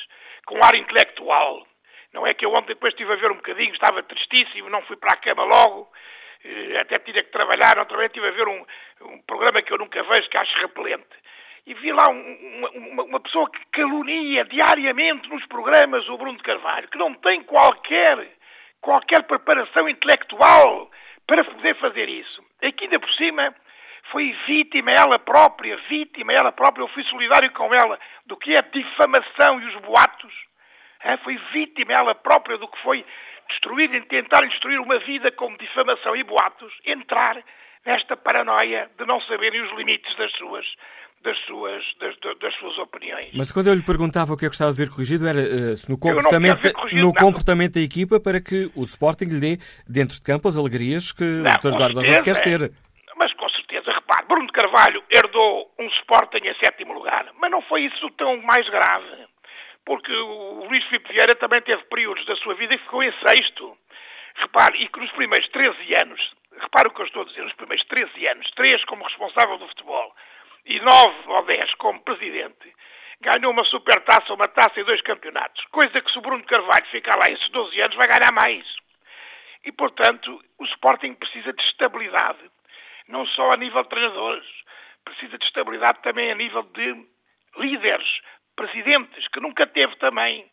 [0.47, 1.67] com ar intelectual,
[2.15, 4.97] não é que eu ontem depois estive a ver um bocadinho, estava tristíssimo, não fui
[4.97, 5.91] para a cama logo,
[6.45, 8.65] eh, até tinha que trabalhar, outra vez estive a ver um,
[9.03, 11.09] um programa que eu nunca vejo, que acho repelente.
[11.67, 16.45] E vi lá um, uma, uma, pessoa que calunia diariamente nos programas o Bruno de
[16.45, 18.29] Carvalho, que não tem qualquer,
[18.85, 20.91] qualquer preparação intelectual
[21.27, 22.45] para poder fazer isso.
[22.63, 23.55] Aqui ainda por cima
[24.13, 28.61] foi vítima ela própria, vítima ela própria, eu fui solidário com ela do que é
[28.61, 30.45] difamação e os boatos
[31.23, 33.05] foi vítima ela própria do que foi
[33.49, 37.43] destruir, tentar destruir uma vida com difamação e boatos, entrar
[37.85, 40.67] nesta paranoia de não saberem os limites das suas
[41.25, 43.31] das suas, das, das, suas opiniões.
[43.35, 45.77] Mas quando eu lhe perguntava o que é que gostava de ver corrigido, era uh,
[45.77, 49.59] se no comportamento, no comportamento da equipa para que o Sporting lhe dê
[49.89, 51.75] dentro de campo as alegrias que não, o Dr.
[51.75, 52.71] Eduardo Barroso quer ter.
[53.17, 57.63] Mas com certeza, repare, Bruno de Carvalho herdou um Sporting em sétimo lugar, mas não
[57.63, 59.25] foi isso tão mais grave
[59.85, 63.77] porque o Luís Filipe Vieira também teve períodos da sua vida e ficou em sexto.
[64.37, 66.21] Repare, e que nos primeiros 13 anos,
[66.59, 69.69] repare o que eu estou a dizer, nos primeiros 13 anos, três como responsável do
[69.69, 70.15] futebol
[70.67, 72.75] e nove ou dez como presidente,
[73.21, 75.65] ganhou uma supertaça, uma taça e dois campeonatos.
[75.67, 78.65] Coisa que se o Bruno Carvalho ficar lá esses 12 anos vai ganhar mais.
[79.65, 82.51] E, portanto, o Sporting precisa de estabilidade,
[83.09, 84.47] não só a nível de treinadores,
[85.05, 87.07] precisa de estabilidade também a nível de
[87.57, 88.21] líderes,
[88.57, 90.51] presidentes, que nunca teve também.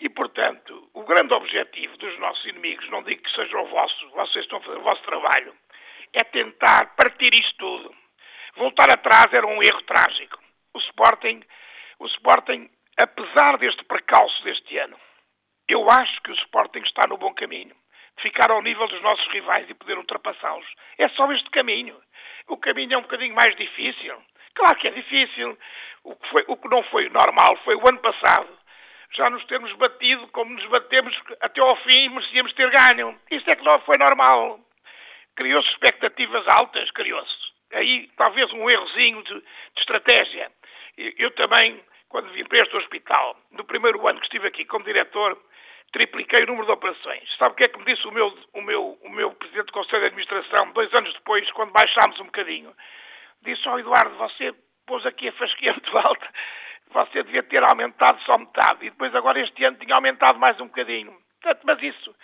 [0.00, 4.44] E, portanto, o grande objetivo dos nossos inimigos, não digo que seja o vosso, vocês
[4.44, 5.54] estão a fazer o vosso trabalho,
[6.12, 8.01] é tentar partir isto tudo.
[8.56, 10.38] Voltar atrás era um erro trágico.
[10.74, 11.42] O Sporting,
[11.98, 12.68] o Sporting,
[13.00, 14.98] apesar deste precalço deste ano,
[15.68, 17.74] eu acho que o Sporting está no bom caminho.
[18.20, 20.66] Ficar ao nível dos nossos rivais e poder ultrapassá-los.
[20.98, 21.98] É só este caminho.
[22.48, 24.22] O caminho é um bocadinho mais difícil.
[24.54, 25.58] Claro que é difícil.
[26.04, 28.62] O que, foi, o que não foi normal foi o ano passado
[29.14, 33.18] já nos termos batido como nos batemos até ao fim e merecíamos ter ganho.
[33.30, 34.60] Isso é que não foi normal.
[35.36, 37.51] Criou-se expectativas altas, criou-se.
[37.72, 40.50] Aí talvez um errozinho de, de estratégia.
[40.96, 45.38] Eu também, quando vim para este hospital, no primeiro ano que estive aqui como diretor,
[45.92, 47.36] tripliquei o número de operações.
[47.38, 49.72] Sabe o que é que me disse o meu, o meu, o meu presidente do
[49.72, 52.74] Conselho de Administração, dois anos depois, quando baixámos um bocadinho?
[53.42, 54.54] Disse ao Eduardo, você
[54.86, 56.28] pôs aqui a fasquia muito alta,
[56.90, 58.86] você devia ter aumentado só metade.
[58.86, 61.16] E depois agora este ano tinha aumentado mais um bocadinho.
[61.40, 62.14] Portanto, mas isso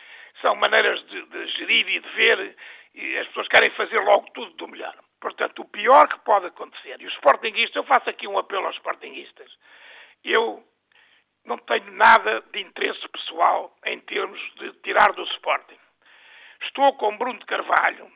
[0.40, 2.56] são maneiras de, de gerir e de ver,
[2.98, 4.96] e as pessoas querem fazer logo tudo do melhor.
[5.20, 8.74] Portanto, o pior que pode acontecer, e os Sportingistas, eu faço aqui um apelo aos
[8.76, 9.50] Sportingistas,
[10.24, 10.64] eu
[11.44, 15.78] não tenho nada de interesse pessoal em termos de tirar do Sporting.
[16.62, 18.10] Estou com Bruno de Carvalho,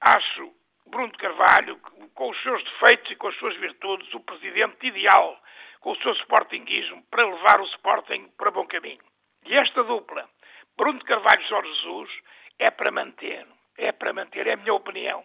[0.00, 0.54] acho
[0.86, 1.76] Bruno de Carvalho,
[2.14, 5.40] com os seus defeitos e com as suas virtudes, o presidente ideal,
[5.80, 9.02] com o seu sportinguismo, para levar o Sporting para bom caminho.
[9.44, 10.28] E esta dupla,
[10.76, 12.10] Bruno de Carvalho e Jorge Jesus,
[12.58, 13.46] é para manter.
[13.80, 15.24] É para manter, é a minha opinião.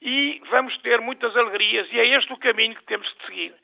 [0.00, 3.54] E vamos ter muitas alegrias, e é este o caminho que temos de seguir.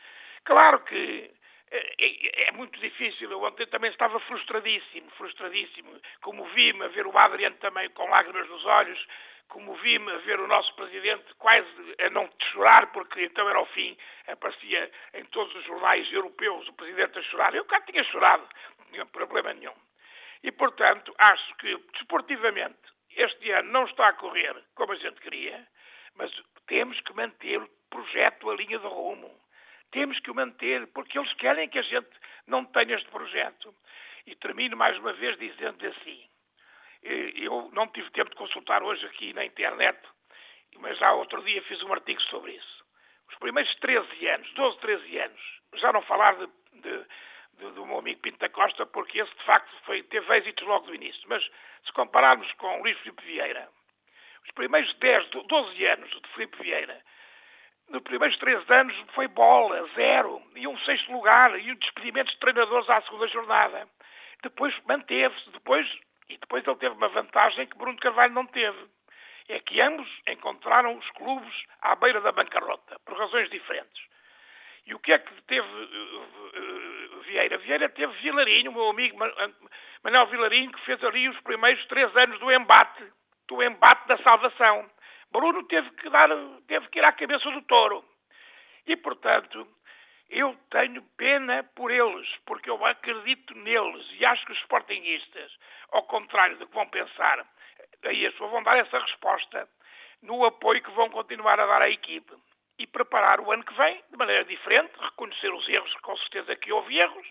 [0.44, 1.30] Claro que
[1.70, 3.30] é, é, é, muito difícil.
[3.30, 5.98] Eu ontem também estava frustradíssimo, frustradíssimo.
[6.20, 9.06] Como vi-me a ver o Adriano também com lágrimas nos olhos,
[9.48, 11.66] comovi-me a ver o nosso presidente quase
[11.98, 13.96] a não chorar, porque então era o fim,
[14.28, 17.54] aparecia em todos os jornais europeus o presidente a chorar.
[17.54, 18.46] Eu cá tinha chorado,
[18.78, 19.74] não tinha problema nenhum.
[20.42, 25.66] E, portanto, acho que, desportivamente, este ano não está a correr como a gente queria,
[26.14, 26.30] mas
[26.66, 29.30] temos que manter o projeto, a linha de rumo.
[29.90, 32.10] Temos que o manter, porque eles querem que a gente
[32.46, 33.74] não tenha este projeto.
[34.26, 36.30] E termino mais uma vez dizendo assim:
[37.02, 39.98] eu não tive tempo de consultar hoje aqui na internet,
[40.76, 42.84] mas já outro dia fiz um artigo sobre isso.
[43.28, 45.40] Os primeiros 13 anos, 12, 13 anos,
[45.74, 46.46] já não falar de,
[46.80, 47.06] de,
[47.58, 50.86] de, do meu amigo Pinto da Costa, porque esse de facto foi, teve êxitos logo
[50.86, 51.42] do início, mas
[51.84, 53.68] se compararmos com Luís Filipe Vieira,
[54.44, 57.00] os primeiros 10, 12 anos de Filipe Vieira,
[57.90, 62.38] nos primeiros três anos foi bola, zero, e um sexto lugar, e um despedimento de
[62.38, 63.88] treinadores à segunda jornada.
[64.44, 65.86] Depois manteve-se, depois,
[66.28, 68.78] e depois ele teve uma vantagem que Bruno Carvalho não teve.
[69.48, 74.00] É que ambos encontraram os clubes à beira da bancarrota, por razões diferentes.
[74.86, 75.68] E o que é que teve
[77.22, 77.58] Vieira?
[77.58, 79.16] Vieira teve Vilarinho, meu amigo
[80.02, 83.04] Manuel Vilarinho, que fez ali os primeiros três anos do embate,
[83.48, 84.90] do embate da salvação.
[85.30, 86.28] Bruno teve que, dar,
[86.66, 88.04] teve que ir à cabeça do touro.
[88.86, 89.66] E, portanto,
[90.28, 95.52] eu tenho pena por eles, porque eu acredito neles e acho que os sportinguistas,
[95.92, 97.46] ao contrário do que vão pensar,
[98.04, 99.68] aí as pessoas vão dar essa resposta
[100.22, 102.32] no apoio que vão continuar a dar à equipe
[102.80, 106.72] e preparar o ano que vem de maneira diferente, reconhecer os erros, com certeza que
[106.72, 107.26] houve erros.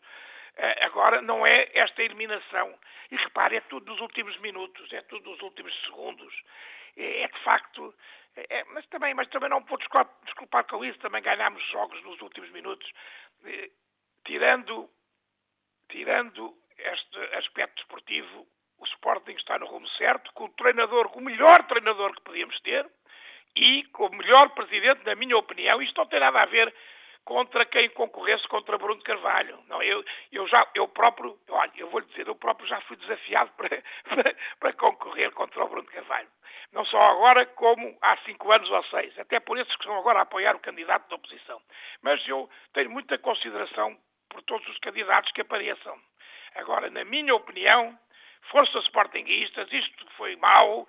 [0.55, 2.77] Eh, agora, não é esta eliminação.
[3.09, 6.43] E repare, é tudo nos últimos minutos, é tudo nos últimos segundos.
[6.95, 7.95] É, é de facto.
[8.35, 12.21] É, mas, também, mas também não vou desculpar, desculpar com isso, também ganhámos jogos nos
[12.21, 12.87] últimos minutos.
[13.45, 13.71] Eh,
[14.25, 14.87] tirando,
[15.89, 18.47] tirando este aspecto desportivo,
[18.77, 22.59] o Sporting está no rumo certo, com o treinador, com o melhor treinador que podíamos
[22.61, 22.87] ter,
[23.55, 26.73] e o melhor presidente, na minha opinião, isto não tem nada a ver
[27.25, 29.59] contra quem concorresse contra Bruno Carvalho.
[29.67, 32.97] Não, eu, eu já, eu próprio, olha, eu vou lhe dizer, eu próprio já fui
[32.97, 36.27] desafiado para, para, para, concorrer contra o Bruno Carvalho.
[36.71, 39.17] Não só agora, como há cinco anos ou seis.
[39.19, 41.61] Até por esses que estão agora a apoiar o candidato da oposição.
[42.01, 43.97] Mas eu tenho muita consideração
[44.29, 45.99] por todos os candidatos que apareçam.
[46.55, 47.97] Agora, na minha opinião,
[48.51, 50.87] força sportinguistas, isto foi mau,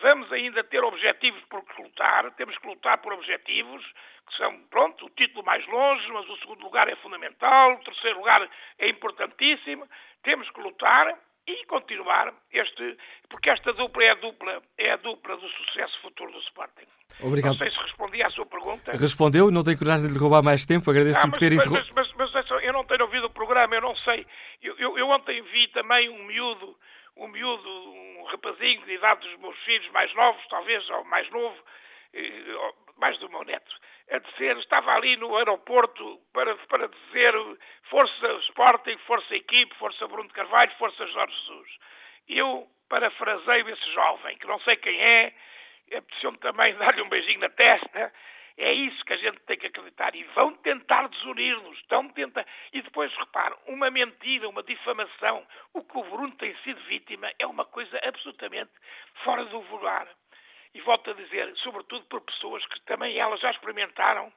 [0.00, 3.84] Vamos ainda ter objetivos por que lutar, temos que lutar por objetivos,
[4.26, 8.18] que são, pronto, o título mais longe, mas o segundo lugar é fundamental, o terceiro
[8.18, 8.48] lugar
[8.78, 9.86] é importantíssimo.
[10.22, 12.96] Temos que lutar e continuar este,
[13.28, 16.86] porque esta dupla é a dupla, é a dupla do sucesso futuro do Sporting.
[17.22, 17.52] Obrigado.
[17.52, 18.92] Não sei se respondi à sua pergunta.
[18.92, 21.92] Respondeu, não tenho coragem de lhe roubar mais tempo, agradeço ah, por ter interrompido.
[21.94, 24.26] Mas, mas, mas, eu não tenho ouvido o programa, eu não sei.
[24.62, 26.76] Eu, eu, eu ontem vi também um miúdo
[27.20, 31.56] um miúdo, um rapazinho de idade dos meus filhos mais novos, talvez, ou mais novo,
[32.96, 33.72] mais do meu neto,
[34.10, 37.34] a dizer, estava ali no aeroporto para, para dizer
[37.84, 41.70] força Sporting, força equipe, força Bruno de Carvalho, força Jorge Jesus.
[42.28, 45.32] Eu parafraseio esse jovem, que não sei quem é,
[45.92, 48.12] apeteceu-me também dar-lhe um beijinho na testa,
[48.62, 50.14] é isso que a gente tem que acreditar.
[50.14, 51.82] E vão tentar desunir-nos.
[52.14, 52.46] Tentar.
[52.72, 55.46] E depois, repare, uma mentira, uma difamação.
[55.72, 58.70] O que o Bruno tem sido vítima é uma coisa absolutamente
[59.24, 60.06] fora do vulgar.
[60.74, 64.32] E volto a dizer, sobretudo por pessoas que também elas já experimentaram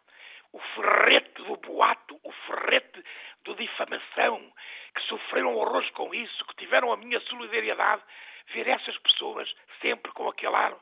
[0.52, 3.04] o ferrete do boato, o ferrete
[3.44, 4.54] do difamação,
[4.96, 8.02] que sofreram horrores com isso, que tiveram a minha solidariedade,
[8.54, 10.76] ver essas pessoas sempre com aquele ar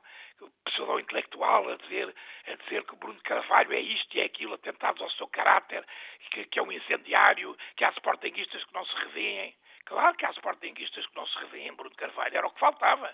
[0.66, 2.14] pseudo-intelectual a dizer,
[2.48, 5.86] a dizer que o Bruno Carvalho é isto e é aquilo, atentados ao seu caráter,
[6.32, 9.56] que, que é um incendiário, que há sportinguistas que não se revêem.
[9.86, 13.14] Claro que há sportinguistas que não se revêem, Bruno Carvalho, era o que faltava.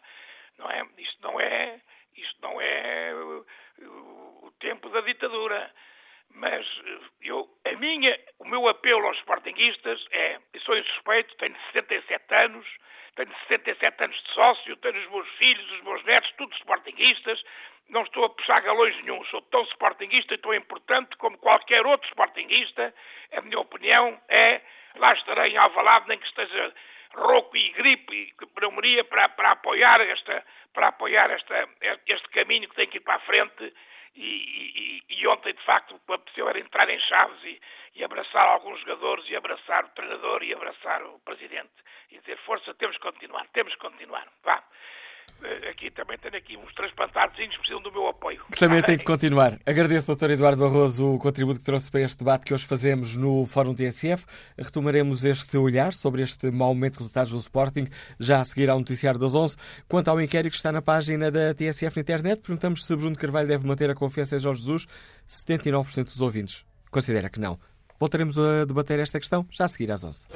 [0.58, 0.86] Não é?
[0.98, 1.82] Isto não é,
[2.16, 3.46] isto não é o,
[4.44, 5.72] o, tempo da ditadura.
[6.30, 6.66] Mas
[7.22, 12.68] eu, a minha, o meu apelo aos sportinguistas é, eu sou insuspeito, tenho 67 anos,
[13.18, 17.44] tenho 77 anos de sócio, tenho os meus filhos, os meus netos, todos sportinguistas,
[17.90, 22.08] não estou a puxar galões nenhum, sou tão sportinguista e tão importante como qualquer outro
[22.10, 22.94] sportinguista.
[23.34, 24.62] A minha opinião é,
[24.96, 26.74] lá estarei em Alvalade, nem que esteja
[27.16, 31.68] rouco e gripe e pneumonia para, para apoiar, esta, para apoiar esta,
[32.06, 33.74] este caminho que tem que ir para a frente
[34.18, 37.62] e, e, e, ontem, de facto, o que me apeteceu era entrar em chaves e,
[37.96, 41.72] e, abraçar alguns jogadores, e abraçar o treinador, e abraçar o presidente,
[42.12, 44.28] e dizer, força, temos que continuar, temos que continuar.
[44.44, 44.64] Vá.
[45.44, 48.42] Eh, aqui também tenho aqui uns transplantados que precisam do meu apoio.
[48.58, 49.58] Também tem que continuar.
[49.66, 50.32] Agradeço, Dr.
[50.32, 54.26] Eduardo Barroso, o contributo que trouxe para este debate que hoje fazemos no Fórum TSF.
[54.58, 57.88] Retomaremos este olhar sobre este mau momento de resultados do Sporting,
[58.20, 59.56] já a seguir ao noticiário das 11.
[59.88, 63.48] Quanto ao inquérito que está na página da TSF na internet, perguntamos se Bruno Carvalho
[63.48, 64.88] deve manter a confiança em Jorge Jesus.
[65.30, 67.60] 79% dos ouvintes considera que não.
[68.00, 70.28] Voltaremos a debater esta questão já a seguir às 11.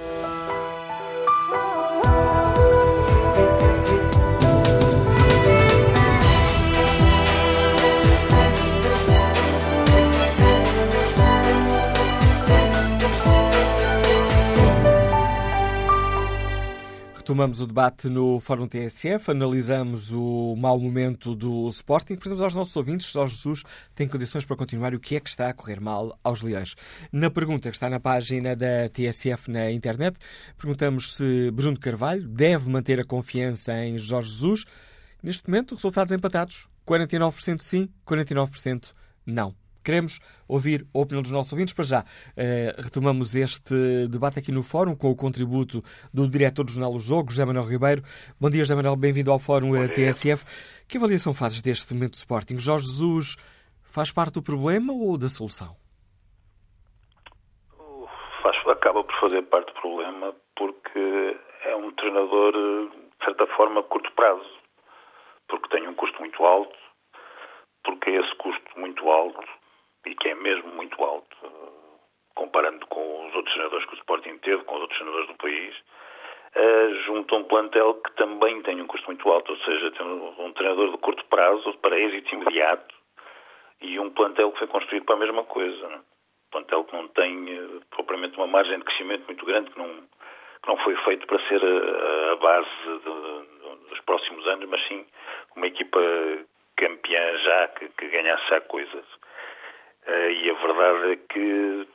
[17.32, 22.75] Retomamos o debate no Fórum TSF, analisamos o mau momento do Sporting, perguntamos aos nossos
[22.75, 23.63] ouvintes se Jorge Jesus
[23.95, 26.75] tem condições para continuar e o que é que está a correr mal aos Leões.
[27.09, 30.17] Na pergunta que está na página da TSF na internet,
[30.57, 34.65] perguntamos se Bruno Carvalho deve manter a confiança em Jorge Jesus.
[35.23, 38.91] Neste momento, resultados empatados: 49% sim, 49%
[39.25, 39.55] não.
[39.84, 41.73] Queremos ouvir a opinião dos nossos ouvintes.
[41.73, 42.03] Para já,
[42.38, 45.82] eh, retomamos este debate aqui no Fórum com o contributo
[46.13, 48.03] do diretor do Jornal O Jogo, José Manuel Ribeiro.
[48.39, 48.95] Bom dia, José Manuel.
[48.95, 50.45] Bem-vindo ao Fórum eh, TSF.
[50.88, 52.59] Que avaliação fazes deste momento do Sporting?
[52.59, 53.38] Jorge Jesus
[53.82, 55.75] faz parte do problema ou da solução?
[58.43, 63.84] Faz, acaba por fazer parte do problema porque é um treinador, de certa forma, a
[63.84, 64.61] curto prazo.
[65.47, 66.77] Porque tem um custo muito alto,
[67.84, 69.61] porque é esse custo muito alto
[70.06, 71.38] e que é mesmo muito alto,
[72.36, 75.76] comparando com os outros treinadores que o Sporting teve, com os outros treinadores do país,
[76.56, 80.06] uh, junto a um plantel que também tem um custo muito alto, ou seja, tem
[80.06, 82.95] um, treinador de curto prazo para êxito imediato
[83.82, 85.88] e um plantel que foi construído para a mesma coisa.
[85.88, 85.97] Né?
[85.97, 89.88] Um plantel que não tem uh, propriamente uma margem de crescimento muito grande, que não,
[89.88, 95.06] que não foi feito para ser a, a base de, dos próximos anos, mas sim
[95.56, 95.99] uma equipa
[96.78, 99.06] campeã já, que, que ganhasse já coisas.
[100.08, 101.88] Uh, e a verdade é que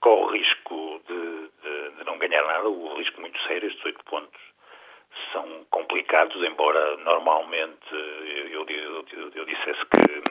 [0.00, 4.04] corre o risco de, de, de, não ganhar nada, o risco muito sério, estes oito
[4.04, 4.40] pontos
[5.32, 10.22] são complicados, embora normalmente eu, eu, eu, eu dissesse que,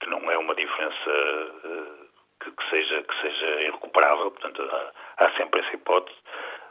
[0.00, 2.08] que, não é uma diferença uh,
[2.42, 6.18] que, que, seja, que seja irrecuperável, portanto há, há, sempre essa hipótese,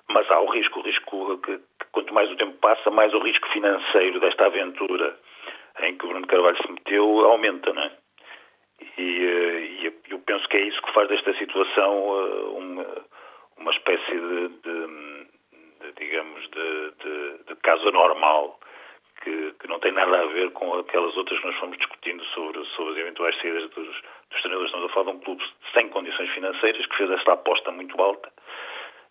[0.09, 3.19] mas há o risco, o risco que, que quanto mais o tempo passa, mais o
[3.19, 5.17] risco financeiro desta aventura
[5.79, 8.00] em que o Bruno Carvalho se meteu aumenta, não é?
[8.97, 12.85] E, eh, eu penso que é isso que faz desta situação eh, uma,
[13.57, 14.87] uma espécie de, de,
[15.81, 16.91] de digamos, de,
[17.47, 18.59] de, caso anormal,
[19.23, 22.65] que, que, não tem nada a ver com aquelas outras que nós fomos discutindo sobre,
[22.75, 24.69] sobre as eventuais saídas dos, dos treinadores.
[24.69, 28.31] Estamos a falar de um clube sem condições financeiras, que fez esta aposta muito alta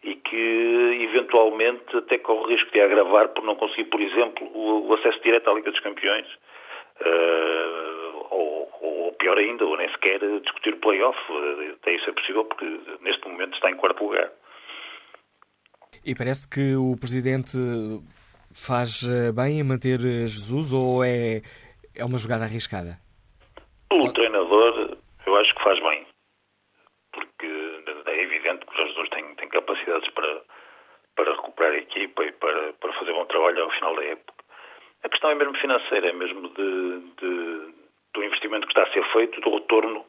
[0.03, 4.89] e que eventualmente até corre o risco de agravar por não conseguir, por exemplo, o,
[4.89, 6.27] o acesso direto à Liga dos Campeões
[7.01, 8.00] uh,
[9.21, 11.19] pior ainda, ou nem sequer discutir o play-off.
[11.75, 12.67] Até isso é possível porque
[13.01, 14.33] neste momento está em quarto lugar.
[16.05, 17.57] E parece que o Presidente
[18.55, 21.43] faz eh, bem em manter Jesus ou é,
[21.95, 22.97] é uma jogada arriscada?
[23.93, 24.97] O treinador,
[25.27, 26.07] eu acho que faz bem.
[27.13, 27.47] Porque
[28.07, 30.43] é evidente que o Jesus tem, tem capacidades para,
[31.17, 34.35] para recuperar a equipa e para, para fazer bom trabalho ao final da época.
[35.03, 37.73] A questão é mesmo financeira, é mesmo de, de,
[38.15, 40.05] do investimento que está a ser feito, do retorno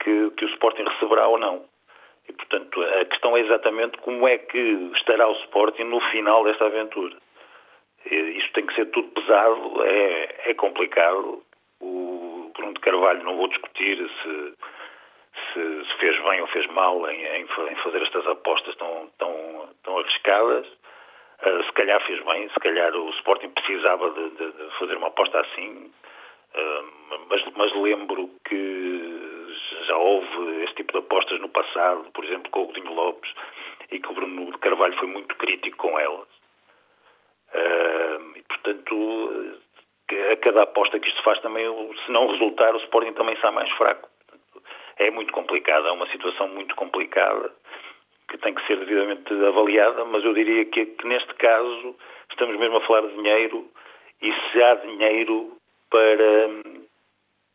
[0.00, 1.64] que, que o Sporting receberá ou não.
[2.28, 4.58] E, portanto, a questão é exatamente como é que
[4.96, 7.16] estará o Sporting no final desta aventura.
[8.06, 11.42] Isto tem que ser tudo pesado, é, é complicado.
[11.80, 14.54] O Bruno de Carvalho, não vou discutir se,
[15.52, 19.68] se, se fez bem ou fez mal em, em, em fazer estas apostas tão, tão,
[19.82, 20.66] tão arriscadas.
[21.44, 25.08] Uh, se calhar fez bem, se calhar o Sporting precisava de, de, de fazer uma
[25.08, 25.92] aposta assim,
[27.28, 29.54] mas, mas, lembro que
[29.86, 33.32] já houve este tipo de apostas no passado, por exemplo com o Godinho Lopes,
[33.90, 36.28] e que o Bruno de Carvalho foi muito crítico com elas.
[37.54, 39.56] Uh, e, portanto,
[40.32, 41.66] a cada aposta que isto faz também,
[42.04, 44.08] se não resultar, o Sporting também está mais fraco.
[44.98, 47.52] É muito complicado, é uma situação muito complicada
[48.28, 51.96] que tem que ser devidamente avaliada, mas eu diria que, que, neste caso
[52.30, 53.68] estamos mesmo a falar de dinheiro
[54.22, 55.56] e se há dinheiro
[55.94, 56.48] para,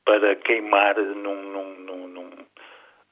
[0.05, 2.31] para queimar num, num, num,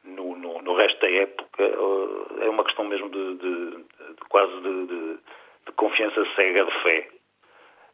[0.05, 4.88] no, no, resto da época, eh, é uma questão mesmo de, de, de quase de,
[4.88, 7.09] de, confiança cega de fé.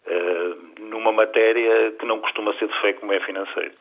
[0.06, 3.74] Uh, numa matéria que não costuma ser de fé como é financeiro.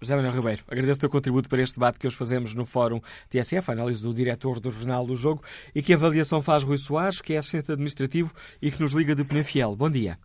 [0.00, 3.00] José Manuel Ribeiro, agradeço o teu contributo para este debate que hoje fazemos no Fórum
[3.28, 5.42] TSF, a análise do diretor do Jornal do Jogo,
[5.74, 8.30] e que avaliação faz Rui Soares, que é assistente administrativo
[8.62, 9.74] e que nos liga de Penafiel.
[9.76, 10.16] Bom dia.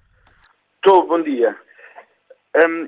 [0.86, 1.58] Estou, bom dia.
[2.56, 2.88] Hum,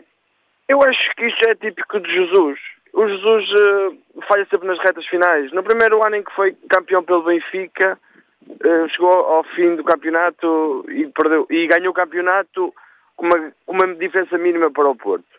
[0.67, 2.59] eu acho que isto é típico de Jesus.
[2.93, 5.51] O Jesus uh, falha sempre nas retas finais.
[5.51, 7.99] No primeiro ano em que foi campeão pelo Benfica,
[8.47, 12.73] uh, chegou ao fim do campeonato e, perdeu, e ganhou o campeonato
[13.15, 15.35] com uma, uma diferença mínima para o Porto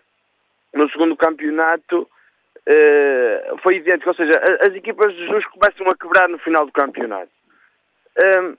[0.76, 6.28] no segundo campeonato uh, foi idêntico, ou seja, as, equipas de Jesus começam a quebrar
[6.28, 7.30] no final do campeonato.
[8.18, 8.56] Uh,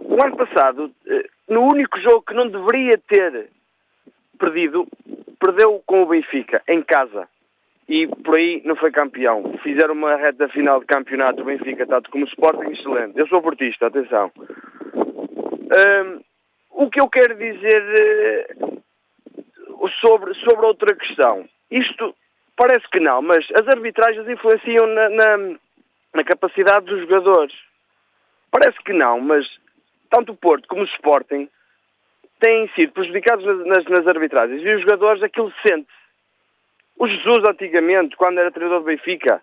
[0.00, 3.50] o ano passado, uh, no único jogo que não deveria ter
[4.38, 4.86] perdido,
[5.38, 7.28] perdeu com o Benfica, em casa.
[7.88, 9.58] E por aí não foi campeão.
[9.62, 13.18] Fizeram uma reta final de campeonato, o Benfica, tanto como o Sporting, excelente.
[13.18, 14.32] Eu sou portista, atenção.
[16.70, 18.56] o que eu quero dizer
[20.00, 21.48] sobre, sobre outra questão.
[21.70, 22.14] Isto
[22.56, 25.36] parece que não, mas as arbitragens influenciam na, na,
[26.14, 27.54] na capacidade dos jogadores.
[28.50, 29.46] Parece que não, mas
[30.10, 31.48] tanto o Porto como o Sporting
[32.40, 35.88] têm sido prejudicados nas, nas, arbitragens e os jogadores aquilo sente.
[36.96, 39.42] O Jesus, antigamente, quando era treinador do Benfica,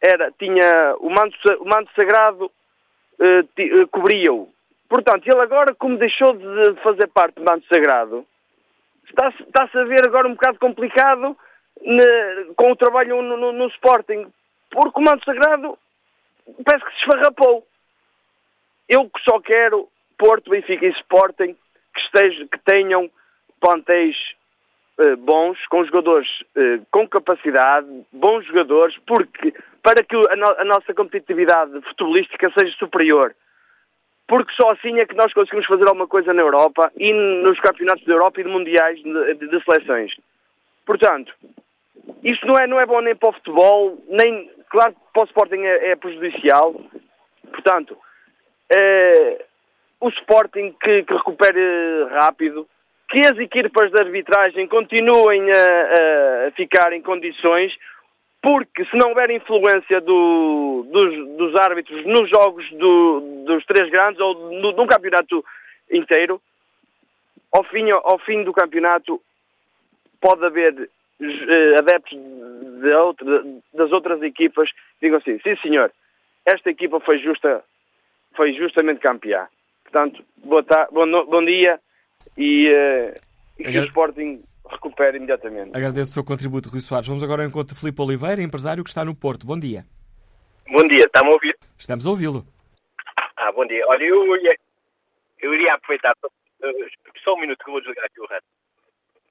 [0.00, 4.48] era, tinha o manto, o manto sagrado, uh, uh, cobria-o.
[4.88, 8.26] Portanto, ele agora, como deixou de fazer parte do manto sagrado,
[9.08, 11.36] está-se está a ver agora um bocado complicado
[11.80, 14.26] ne, com o trabalho no, no, no, Sporting,
[14.70, 15.78] porque o manto sagrado
[16.64, 17.66] parece que se esfarrapou.
[18.88, 21.56] Eu que só quero Porto, Benfica e Sporting
[22.00, 23.10] que, esteja, que tenham
[23.60, 24.16] plantéis
[24.98, 30.64] eh, bons, com jogadores eh, com capacidade, bons jogadores, porque para que a, no, a,
[30.64, 33.34] nossa competitividade futebolística seja superior.
[34.28, 38.04] Porque só assim é que nós conseguimos fazer alguma coisa na Europa e nos campeonatos
[38.04, 40.14] da Europa e de mundiais de, de, seleções.
[40.86, 41.32] Portanto,
[42.22, 45.26] isto não é, não é bom nem para o futebol, nem, claro que para o
[45.26, 46.74] Sporting é, é prejudicial.
[47.50, 47.96] Portanto,
[48.72, 49.44] é,
[50.00, 52.66] o Sporting que, que recupere rápido,
[53.10, 57.72] que as equipas de arbitragem continuem a, a ficar em condições,
[58.42, 64.20] porque se não houver influência do, dos, dos, árbitros nos jogos do, dos três grandes
[64.20, 65.44] ou no, num campeonato
[65.90, 66.40] inteiro,
[67.52, 69.20] ao fim, ao fim do campeonato
[70.20, 70.88] pode haver
[71.20, 75.92] eh, adeptos de das outras equipas que digam assim, sim senhor,
[76.46, 77.62] esta equipa foi justa,
[78.34, 79.46] foi justamente campeã.
[79.90, 81.80] Portanto, boa tarde, bom, bom dia
[82.36, 83.14] e, uh,
[83.58, 85.76] e que o Sporting recupere imediatamente.
[85.76, 87.08] Agradeço o seu contributo, Rui Soares.
[87.08, 89.44] Vamos agora ao encontro de Filipe Oliveira, empresário que está no Porto.
[89.44, 89.84] Bom dia.
[90.70, 91.58] Bom dia, está-me a ouvir?
[91.76, 92.46] Estamos a ouvi-lo.
[93.36, 93.84] Ah, bom dia.
[93.88, 94.56] Olha, eu, ia,
[95.40, 96.14] eu iria aproveitar,
[97.24, 98.44] só um minuto que eu vou desligar aqui o rato.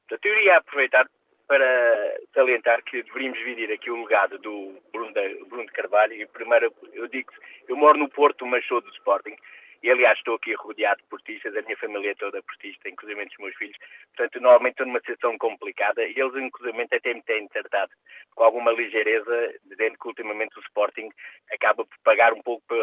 [0.10, 1.05] Portanto, eu iria aproveitar
[1.47, 6.14] para salientar que deveríamos dividir aqui o legado do Bruno de, Bruno de Carvalho.
[6.14, 7.32] E primeiro, eu digo
[7.70, 9.36] eu moro no Porto, mas sou do Sporting.
[9.82, 13.38] E, aliás, estou aqui rodeado de portistas, a minha família é toda portista, inclusive os
[13.39, 13.77] meus filhos.
[14.15, 17.91] Portanto, normalmente estou numa situação complicada e eles, inclusive, até me têm tratado
[18.36, 21.09] com alguma ligeireza, dizendo que, ultimamente, o Sporting
[21.51, 22.77] acaba por pagar um pouco por,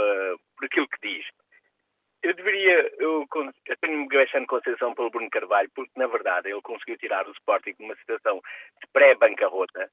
[0.57, 1.27] por aquilo que diz.
[2.23, 3.27] Eu deveria, eu,
[3.67, 7.75] eu tenho-me bastante consideração pelo Bruno Carvalho, porque, na verdade, ele conseguiu tirar o Sporting
[7.79, 8.41] de uma situação
[8.81, 9.91] de pré-bancarrota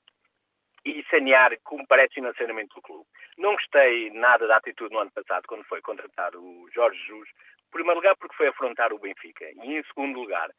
[0.85, 3.05] e sanear como parece financeiramente o clube.
[3.37, 7.71] Não gostei nada da atitude no ano passado, quando foi contratado o Jorge Jesus, em
[7.71, 10.49] primeiro lugar porque foi afrontar o Benfica, e em segundo lugar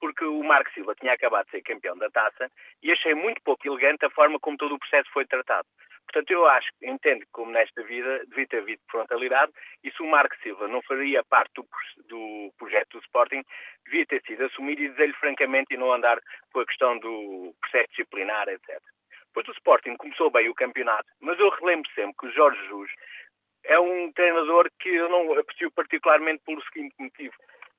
[0.00, 2.50] porque o Marco Silva tinha acabado de ser campeão da taça
[2.82, 5.66] e achei muito pouco elegante a forma como todo o processo foi tratado.
[6.06, 9.52] Portanto, eu acho, entendo que como nesta vida devia ter havido frontalidade
[9.82, 11.66] e se o Marco Silva não faria parte do,
[12.08, 13.42] do projeto do Sporting,
[13.84, 16.20] devia ter sido assumido e dizer-lhe francamente e não andar
[16.52, 18.80] com a questão do processo disciplinar, etc.
[19.36, 22.90] Pois o Sporting começou bem o campeonato, mas eu relembro sempre que o Jorge Jesus
[23.64, 27.34] é um treinador que eu não aprecio particularmente pelo seguinte motivo.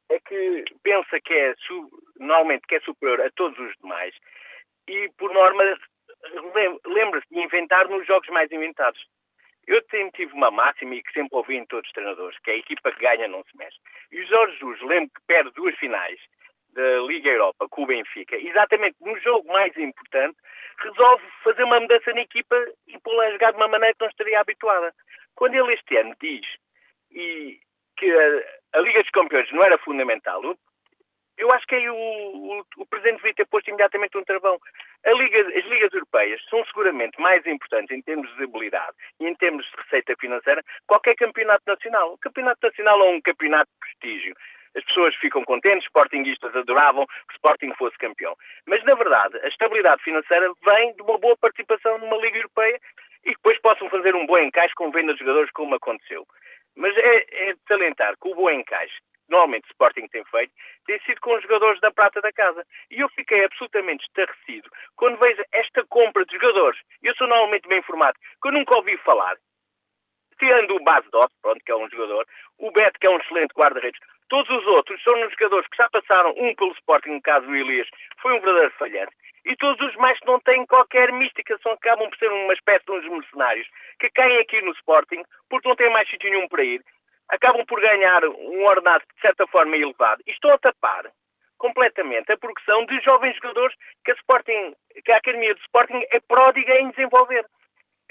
[0.08, 1.56] É que pensa que é,
[2.20, 4.14] normalmente, que é superior a todos os demais
[4.88, 5.64] e, por norma,
[6.86, 9.04] lembra-se de inventar nos jogos mais inventados.
[9.66, 12.54] Eu sempre tive uma máxima e que sempre ouvi em todos os treinadores, que é
[12.54, 13.80] a equipa que ganha não se mexe.
[14.12, 16.20] E o Jorge Jesus, lembro que perde duas finais
[16.74, 20.38] da Liga Europa com o Benfica, exatamente no jogo mais importante,
[20.80, 22.56] resolve fazer uma mudança na equipa
[22.88, 24.94] e pô-la a jogar de uma maneira que não estaria habituada.
[25.36, 26.46] Quando ele este ano diz
[27.12, 27.60] e
[27.98, 30.42] que a, a, Liga dos Campeões não era fundamental,
[31.38, 34.60] eu acho que aí o, o, o Presidente devia ter posto imediatamente um travão.
[35.06, 39.66] Liga, as ligas europeias são seguramente mais importantes em termos de habilidade e em termos
[39.66, 42.14] de receita financeira qualquer campeonato nacional.
[42.14, 44.36] O campeonato nacional é um campeonato de prestígio
[44.78, 48.36] as pessoas ficam contentes, sportinguistas adoravam que o Sporting fosse campeão.
[48.68, 52.80] Mas, na verdade, a estabilidade financeira vem de uma boa participação numa Liga Europeia
[53.26, 56.26] e depois possam fazer um bom encaixe com venda de jogadores, como aconteceu.
[56.76, 58.98] Mas é, é de salientar que o bom encaixe
[59.30, 60.54] normalmente o Sporting tem feito,
[60.86, 62.66] tem sido com os jogadores da prata da casa.
[62.90, 66.80] E eu fiquei absolutamente estarrecido quando vejo esta compra de jogadores.
[67.04, 69.38] Eu sou normalmente bem informado, que eu nunca ouvi falar.
[70.40, 72.26] Tirando o Base Dot, pronto, que é um jogador,
[72.60, 74.00] o Beto, que é um excelente guarda-redes,
[74.30, 77.56] Todos os outros são os jogadores que já passaram, um pelo Sporting, no caso do
[77.56, 77.88] Elias,
[78.22, 79.16] foi um verdadeiro falhante.
[79.46, 82.92] E todos os mais não têm qualquer mística, são, acabam por ser uma espécie de
[82.92, 83.68] uns mercenários
[84.00, 86.84] que caem aqui no Sporting porque não têm mais sítio nenhum para ir,
[87.30, 91.10] acabam por ganhar um ordenado de certa forma elevado e estão a tapar
[91.58, 96.20] completamente a progressão de jovens jogadores que a, Sporting, que a Academia do Sporting é
[96.20, 97.46] pródiga em desenvolver.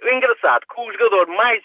[0.00, 1.62] É engraçado que o jogador mais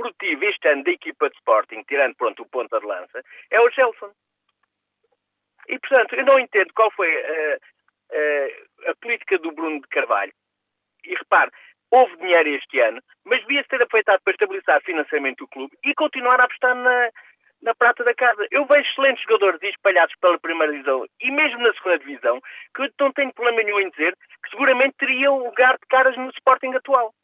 [0.00, 3.70] produtivo este ano da equipa de Sporting, tirando pronto o ponta de lança, é o
[3.70, 4.10] Gelson.
[5.68, 7.58] E, portanto, eu não entendo qual foi a,
[8.16, 10.32] a, a política do Bruno de Carvalho.
[11.04, 11.50] E repare,
[11.90, 16.40] houve dinheiro este ano, mas devia-se ter aproveitado para estabilizar financeiramente o clube e continuar
[16.40, 17.10] a apostar na,
[17.62, 18.46] na prata da casa.
[18.50, 22.40] Eu vejo excelentes jogadores espalhados pela primeira divisão e mesmo na segunda divisão
[22.74, 26.30] que eu não tenho problema nenhum em dizer que seguramente teriam lugar de caras no
[26.30, 27.14] Sporting atual.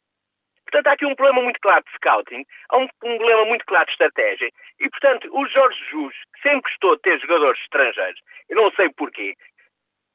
[0.69, 3.91] Portanto, há aqui um problema muito claro de scouting, há um, problema muito claro de
[3.93, 4.49] estratégia.
[4.79, 9.33] E, portanto, o Jorge Jus, sempre gostou de ter jogadores estrangeiros, eu não sei porquê,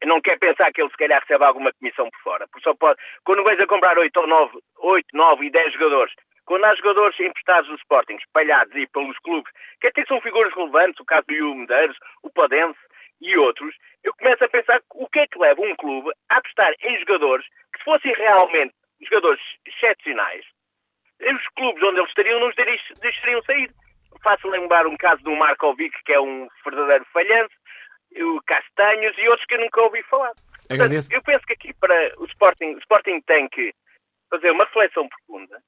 [0.03, 2.47] eu não quero pensar que ele se calhar recebe alguma comissão por fora.
[2.49, 6.13] Porque só pode, quando vais a comprar 8 ou 9, 8, 9 e 10 jogadores,
[6.45, 9.51] quando há jogadores emprestados no Sporting, espalhados aí pelos clubes,
[9.81, 12.79] que até são figuras relevantes, o caso do Yu Medeiros, o Padense
[13.21, 16.75] e outros, eu começo a pensar o que é que leva um clube a apostar
[16.83, 18.75] em jogadores que se fossem realmente
[19.05, 20.45] jogadores excepcionais,
[21.21, 22.55] os clubes onde eles estariam não os
[23.01, 23.71] deixariam sair.
[24.23, 27.55] Faço lembrar um caso do Markovic, que é um verdadeiro falhanço,
[28.17, 30.33] o Castanhos e outros que eu nunca ouvi falar.
[30.69, 33.73] Portanto, eu penso que aqui para o Sporting, o Sporting tem que
[34.31, 35.59] fazer uma reflexão profunda,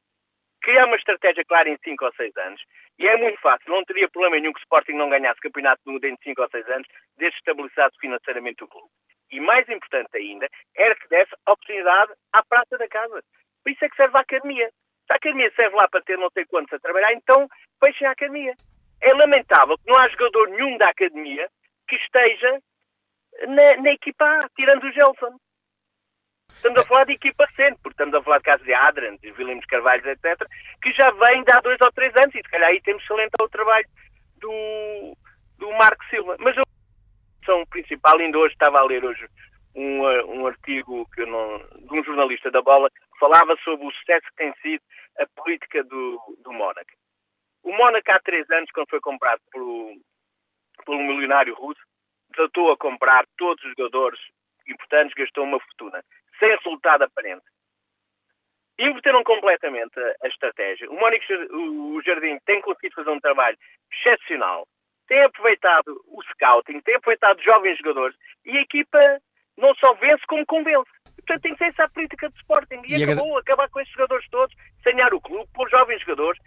[0.62, 2.62] criar uma estratégia clara em 5 ou 6 anos,
[2.98, 5.92] e é muito fácil, não teria problema nenhum que o Sporting não ganhasse campeonato do
[5.92, 8.88] mundo em 5 ou 6 anos, desde estabilizado financeiramente o clube.
[9.34, 13.20] E mais importante ainda, era que desse oportunidade à prata da casa.
[13.64, 14.68] Por isso é que serve a academia.
[14.68, 17.48] Se a academia serve lá para ter não sei quantos a trabalhar, então
[17.84, 18.54] fechem a academia.
[19.00, 21.48] É lamentável que não há jogador nenhum da academia
[21.88, 22.60] que esteja
[23.48, 25.36] na, na equipa A, tirando o Gelson.
[26.54, 29.32] Estamos a falar de equipa recente, porque estamos a falar de casos de Adrian, de
[29.32, 30.46] Williams Carvalho, etc.,
[30.80, 33.08] que já vem de há dois ou três anos, e se calhar aí temos que
[33.08, 33.86] salientar o trabalho
[34.36, 35.16] do,
[35.58, 36.36] do Marco Silva.
[36.38, 36.62] Mas a
[37.44, 39.28] questão principal, ainda hoje estava a ler hoje
[39.74, 44.26] um, um artigo que não, de um jornalista da bola que falava sobre o sucesso
[44.28, 44.82] que tem sido
[45.18, 46.90] a política do, do Mónaco.
[47.62, 49.94] O Mónaco há três anos, quando foi comprado pelo,
[50.86, 51.80] pelo milionário russo,
[52.34, 54.18] tratou a comprar todos os jogadores
[54.66, 56.02] importantes, gastou uma fortuna,
[56.38, 57.44] sem resultado aparente.
[58.78, 60.90] Inverteram completamente a, a estratégia.
[60.90, 63.56] O Mónico, o Jardim tem conseguido fazer um trabalho
[63.92, 64.66] excepcional.
[65.06, 69.20] Tem aproveitado o scouting, tem aproveitado jovens jogadores e a equipa
[69.56, 70.90] não só vence como convence.
[71.16, 72.82] Portanto, tem que ser essa a política de Sporting.
[72.86, 76.40] E, e acabou, acabar com esses jogadores todos, sanear o clube, por jovens jogadores.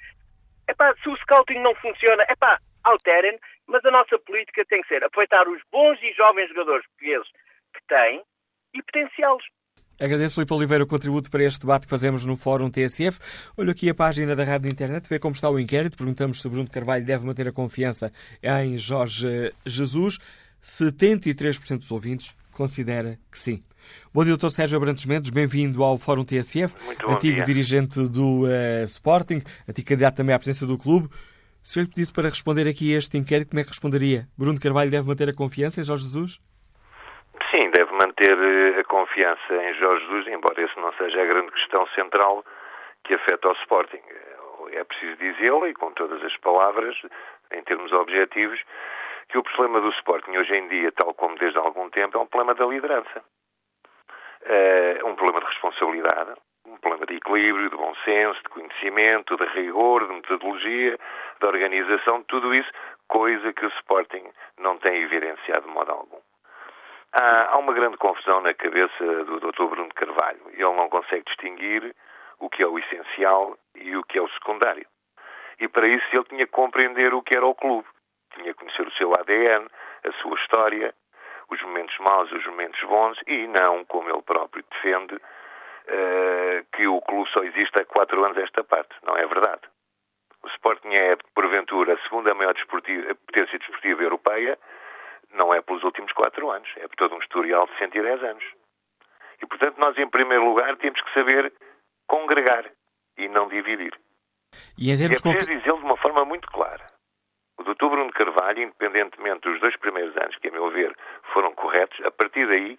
[0.69, 5.03] Epá, se o scouting não funciona, epá, alterem, mas a nossa política tem que ser
[5.03, 7.27] aproveitar os bons e jovens jogadores portugueses
[7.73, 8.23] que têm
[8.73, 9.43] e potenciá-los.
[9.99, 13.19] Agradeço, Filipe Oliveira, o contributo para este debate que fazemos no Fórum TSF.
[13.57, 15.97] Olho aqui a página da Rádio Internet, ver como está o inquérito.
[15.97, 18.11] Perguntamos se Bruno Carvalho deve manter a confiança
[18.43, 20.19] em Jorge Jesus.
[20.63, 23.63] 73% dos ouvintes considera que sim.
[24.13, 24.49] Bom dia, Dr.
[24.49, 26.75] Sérgio Abrantes Mendes, bem-vindo ao Fórum TSF,
[27.07, 27.43] antigo dia.
[27.43, 31.09] dirigente do uh, Sporting, antigo candidato também à presença do clube.
[31.63, 34.27] Se eu lhe pedisse para responder aqui a este inquérito, como é que responderia?
[34.37, 36.39] Bruno Carvalho deve manter a confiança em Jorge Jesus?
[37.51, 41.51] Sim, deve manter eh, a confiança em Jorge Jesus, embora esse não seja a grande
[41.51, 42.43] questão central
[43.05, 44.01] que afeta o Sporting.
[44.73, 46.95] É preciso dizê-lo e com todas as palavras,
[47.51, 48.59] em termos objetivos,
[49.29, 52.21] que o problema do Sporting hoje em dia, tal como desde há algum tempo, é
[52.21, 53.23] um problema da liderança.
[54.43, 56.33] É um problema de responsabilidade,
[56.65, 60.97] um problema de equilíbrio, de bom senso, de conhecimento, de rigor, de metodologia,
[61.39, 62.69] de organização, tudo isso,
[63.07, 64.25] coisa que o Sporting
[64.57, 66.26] não tem evidenciado de modo algum.
[67.13, 69.65] Há, há uma grande confusão na cabeça do Dr.
[69.65, 70.41] Bruno Carvalho.
[70.49, 71.95] Ele não consegue distinguir
[72.39, 74.85] o que é o essencial e o que é o secundário.
[75.59, 77.87] E para isso ele tinha que compreender o que era o clube
[78.37, 79.67] tinha que conhecer o seu ADN,
[80.05, 80.93] a sua história,
[81.49, 87.01] os momentos maus, os momentos bons e não, como ele próprio defende, uh, que o
[87.01, 88.93] clube só existe há quatro anos esta parte.
[89.03, 89.61] Não é verdade.
[90.43, 94.57] O Sporting é, porventura, a segunda maior potência desportiva europeia,
[95.37, 98.43] não é pelos últimos quatro anos, é por todo um historial de 110 anos.
[99.41, 101.53] E, portanto, nós, em primeiro lugar, temos que saber
[102.07, 102.69] congregar
[103.17, 103.93] e não dividir.
[104.77, 106.85] E, termos é preciso dizê-lo de uma forma muito clara.
[107.57, 107.87] O Dr.
[107.89, 110.95] Bruno Carvalho, independentemente dos dois primeiros anos, que a meu ver
[111.33, 112.77] foram corretos, a partir daí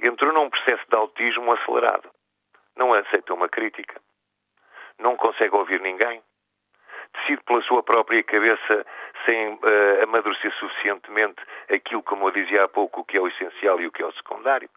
[0.00, 2.10] entrou num processo de autismo acelerado.
[2.76, 4.00] Não aceita uma crítica.
[4.98, 6.22] Não consegue ouvir ninguém.
[7.14, 8.86] Decide pela sua própria cabeça
[9.24, 9.58] sem uh,
[10.02, 13.92] amadurecer suficientemente aquilo, como eu dizia há pouco, o que é o essencial e o
[13.92, 14.68] que é o secundário.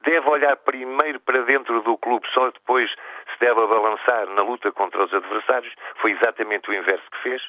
[0.00, 5.04] Deve olhar primeiro para dentro do clube, só depois se deve abalançar na luta contra
[5.04, 5.72] os adversários.
[6.00, 7.42] Foi exatamente o inverso que fez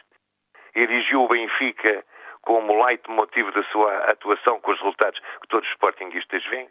[0.75, 2.03] erigiu o Benfica
[2.41, 6.69] como leitmotiv da sua atuação com os resultados que todos os sportinguistas veem.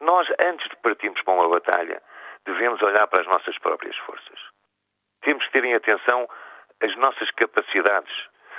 [0.00, 2.02] Nós, antes de partirmos para uma batalha,
[2.44, 4.38] devemos olhar para as nossas próprias forças.
[5.22, 6.28] Temos que ter em atenção
[6.82, 8.12] as nossas capacidades,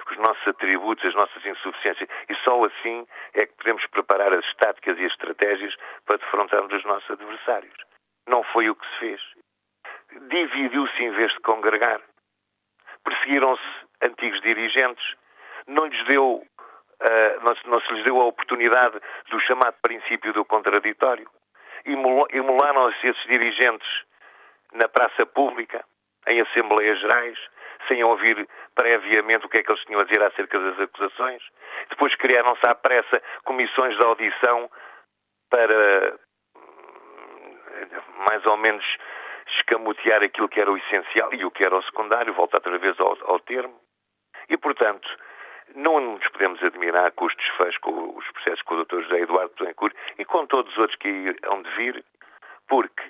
[0.10, 2.10] os nossos atributos, as nossas insuficiências.
[2.30, 6.84] E só assim é que podemos preparar as táticas e as estratégias para defrontarmos os
[6.84, 7.76] nossos adversários.
[8.28, 9.22] Não foi o que se fez.
[10.30, 12.02] Dividiu-se em vez de congregar.
[13.04, 13.64] Perseguiram-se
[14.04, 15.16] antigos dirigentes
[15.68, 19.00] não lhes deu, uh, não, não, se lhes deu a oportunidade
[19.30, 21.30] do chamado princípio do contraditório.
[21.86, 23.88] Emularam-se esses dirigentes
[24.74, 25.84] na praça pública,
[26.28, 27.40] em assembleias gerais,
[27.88, 31.44] sem ouvir previamente o que é que eles tinham a dizer acerca das acusações.
[31.90, 34.70] Depois criaram-se à pressa comissões de audição
[35.50, 36.18] para
[36.56, 37.58] hum,
[38.30, 38.86] mais ou menos
[39.58, 43.00] escamotear aquilo que era o essencial e o que era o secundário, volta outra vez
[43.00, 43.80] ao, ao termo.
[44.48, 45.08] E, portanto,
[45.76, 49.02] não nos podemos admirar com os desfechos, com os processos com o Dr.
[49.02, 52.04] José Eduardo Betancourt e com todos os outros que hão de vir,
[52.68, 53.04] porque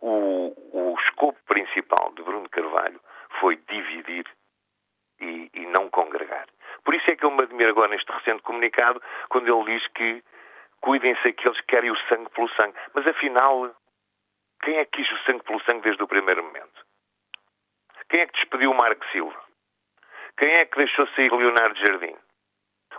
[0.00, 3.00] o, o escopo principal de Bruno Carvalho
[3.40, 4.26] foi dividir
[5.20, 6.46] e, e, não congregar.
[6.84, 10.22] Por isso é que eu me admiro agora neste recente comunicado, quando ele diz que
[10.80, 12.76] cuidem-se aqueles que querem o sangue pelo sangue.
[12.94, 13.74] Mas afinal,
[14.62, 16.86] quem é que quis o sangue pelo sangue desde o primeiro momento?
[18.08, 19.40] Quem é que despediu o Marco Silva?
[20.38, 22.16] Quem é que deixou sair Leonardo Jardim?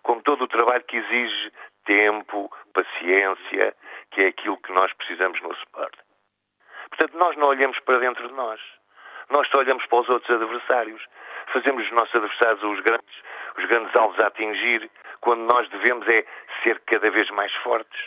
[0.03, 1.51] Com todo o trabalho que exige
[1.85, 3.75] tempo, paciência,
[4.11, 5.97] que é aquilo que nós precisamos no suporte.
[6.89, 8.61] Portanto, nós não olhamos para dentro de nós.
[9.29, 11.03] Nós só olhamos para os outros adversários.
[11.53, 13.15] Fazemos os nossos adversários os grandes,
[13.57, 14.89] os grandes alvos a atingir,
[15.21, 16.25] quando nós devemos é
[16.63, 17.99] ser cada vez mais fortes.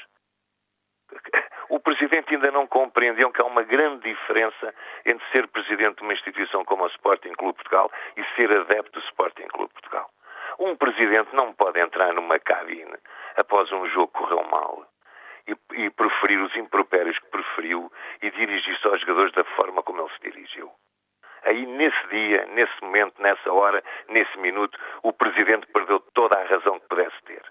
[1.69, 4.75] O Presidente ainda não compreendeu que há uma grande diferença
[5.07, 9.05] entre ser Presidente de uma instituição como o Sporting Clube Portugal e ser adepto do
[9.07, 10.11] Sporting Clube Portugal.
[10.59, 12.95] Um Presidente não pode entrar numa cabine
[13.41, 14.87] após um jogo correu mal
[15.47, 17.91] e, e preferir os impropérios que preferiu
[18.23, 20.71] e dirigir-se aos jogadores da forma como ele se dirigiu.
[21.45, 26.79] Aí, nesse dia, nesse momento, nessa hora, nesse minuto, o Presidente perdeu toda a razão
[26.79, 27.43] que pudesse ter.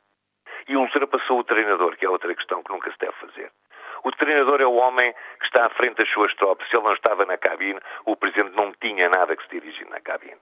[0.67, 3.51] E ultrapassou o treinador, que é outra questão que nunca se deve fazer.
[4.03, 6.67] O treinador é o homem que está à frente das suas tropas.
[6.69, 9.99] Se ele não estava na cabine, o Presidente não tinha nada que se dirigir na
[9.99, 10.39] cabine.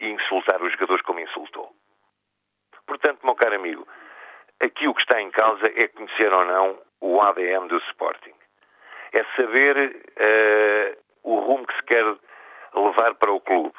[0.00, 1.70] E insultar os jogadores como insultou.
[2.86, 3.86] Portanto, meu caro amigo,
[4.60, 8.34] aqui o que está em causa é conhecer ou não o ADM do Sporting.
[9.12, 12.04] É saber uh, o rumo que se quer
[12.74, 13.74] levar para o clube.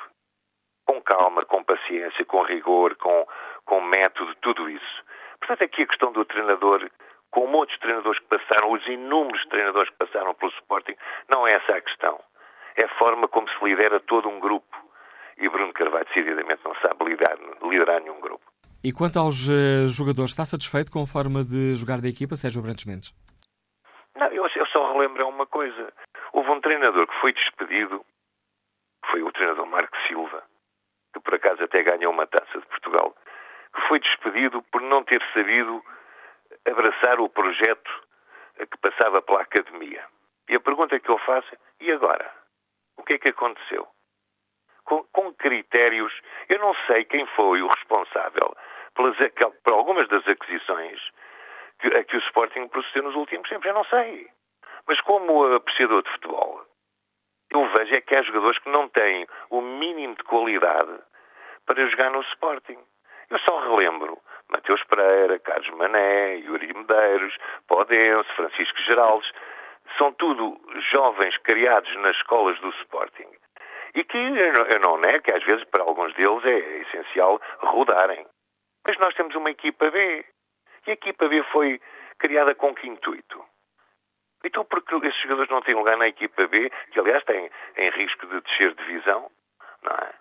[0.86, 3.28] Com calma, com paciência, com rigor, com,
[3.66, 5.04] com método, tudo isso.
[5.40, 6.90] Portanto, aqui a questão do treinador,
[7.32, 10.96] como outros treinadores que passaram, os inúmeros treinadores que passaram pelo Sporting,
[11.34, 12.20] não é essa a questão.
[12.76, 14.76] É a forma como se lidera todo um grupo.
[15.38, 18.46] E Bruno Carvalho, decididamente, não sabe liderar, liderar nenhum grupo.
[18.84, 22.62] E quanto aos uh, jogadores, está satisfeito com a forma de jogar da equipa, Sérgio
[22.62, 23.14] Brantes Mendes?
[24.16, 25.92] Não, eu, eu só relembro uma coisa.
[26.32, 28.06] Houve um treinador que foi despedido
[29.16, 30.44] foi o treinador Marco Silva,
[31.14, 33.16] que por acaso até ganhou uma taça de Portugal,
[33.74, 35.82] que foi despedido por não ter sabido
[36.68, 38.04] abraçar o projeto
[38.58, 40.04] que passava pela academia.
[40.50, 42.30] E a pergunta que eu faço é: e agora?
[42.98, 43.88] O que é que aconteceu?
[44.84, 46.12] Com, com critérios,
[46.50, 48.54] eu não sei quem foi o responsável
[48.96, 49.16] pelas,
[49.64, 51.00] por algumas das aquisições
[51.80, 54.28] que, a que o Sporting procedeu nos últimos tempos, eu não sei.
[54.86, 56.66] Mas como apreciador de futebol,
[57.52, 61.00] eu vejo é que há jogadores que não têm o mínimo de qualidade
[61.66, 62.78] para jogar no Sporting.
[63.30, 64.18] Eu só relembro
[64.52, 67.36] Mateus Pereira, Carlos Mané, Yuri Medeiros,
[67.68, 69.32] Podense, Francisco Geraldes.
[69.98, 70.60] São tudo
[70.94, 73.30] jovens criados nas escolas do Sporting.
[73.96, 78.26] E que eu não nego que às vezes para alguns deles é essencial rodarem.
[78.86, 80.26] Mas nós temos uma equipa B.
[80.86, 81.80] E a equipa B foi
[82.20, 83.44] criada com que intuito?
[84.46, 88.28] Então, porque esses jogadores não têm lugar na equipa B, que aliás têm em risco
[88.28, 89.30] de descer divisão,
[89.82, 90.14] não é?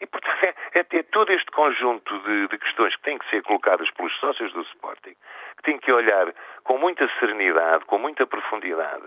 [0.00, 3.42] E, portanto, é, é, é todo este conjunto de, de, questões que têm que ser
[3.42, 5.16] colocadas pelos sócios do Sporting,
[5.56, 6.32] que têm que olhar
[6.62, 9.04] com muita serenidade, com muita profundidade,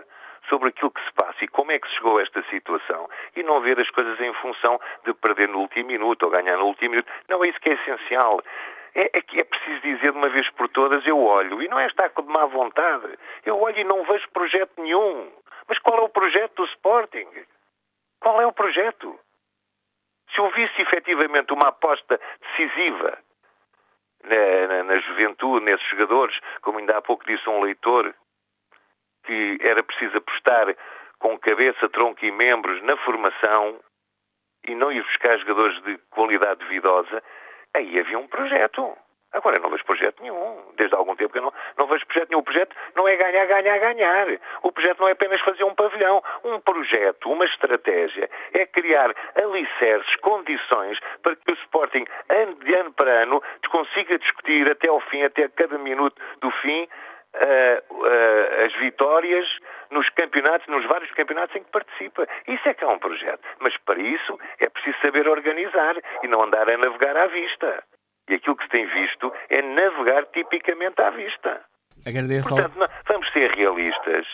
[0.48, 3.42] sobre aquilo que se passa e como é que se chegou a esta situação e
[3.42, 6.90] não ver as coisas em função de perder no último minuto ou ganhar no último
[6.90, 7.10] minuto.
[7.28, 8.42] Não é isso que é essencial
[8.98, 11.78] é, é que é preciso dizer de uma vez por todas, eu olho, e não
[11.78, 15.30] é estar com de má vontade, eu olho e não vejo projeto nenhum.
[15.68, 17.28] Mas qual é o projeto do Sporting?
[18.20, 19.18] Qual é o projeto?
[20.34, 23.18] Se eu visse efetivamente uma aposta decisiva
[24.24, 28.12] na, na, na, juventude, nesses jogadores, como ainda há pouco disse um leitor,
[29.24, 30.74] que era preciso apostar
[31.20, 33.78] com cabeça, tronco e membros na formação
[34.66, 37.22] e não ir buscar jogadores de qualidade duvidosa,
[37.78, 38.96] aí havia um projeto.
[39.30, 40.72] Agora não vejo projeto nenhum.
[40.76, 42.40] Desde há algum tempo que eu não, não vejo projeto nenhum.
[42.40, 44.26] O projeto não é ganhar, ganhar, ganhar.
[44.62, 46.22] O projeto não é apenas fazer um pavilhão.
[46.44, 52.92] Um projeto, uma estratégia, é criar alicerces, condições para que o Sporting, ano de ano
[52.92, 56.88] para ano, consiga discutir até ao fim, até cada minuto do fim,
[57.34, 59.46] as vitórias
[59.90, 62.26] nos campeonatos, nos vários campeonatos em que participa.
[62.46, 63.42] Isso é que é um projeto.
[63.60, 67.82] Mas para isso é preciso saber organizar e não andar a navegar à vista.
[68.28, 71.62] E aquilo que se tem visto é navegar tipicamente à vista.
[72.06, 74.26] Agradeço Portanto, não, vamos ser realistas.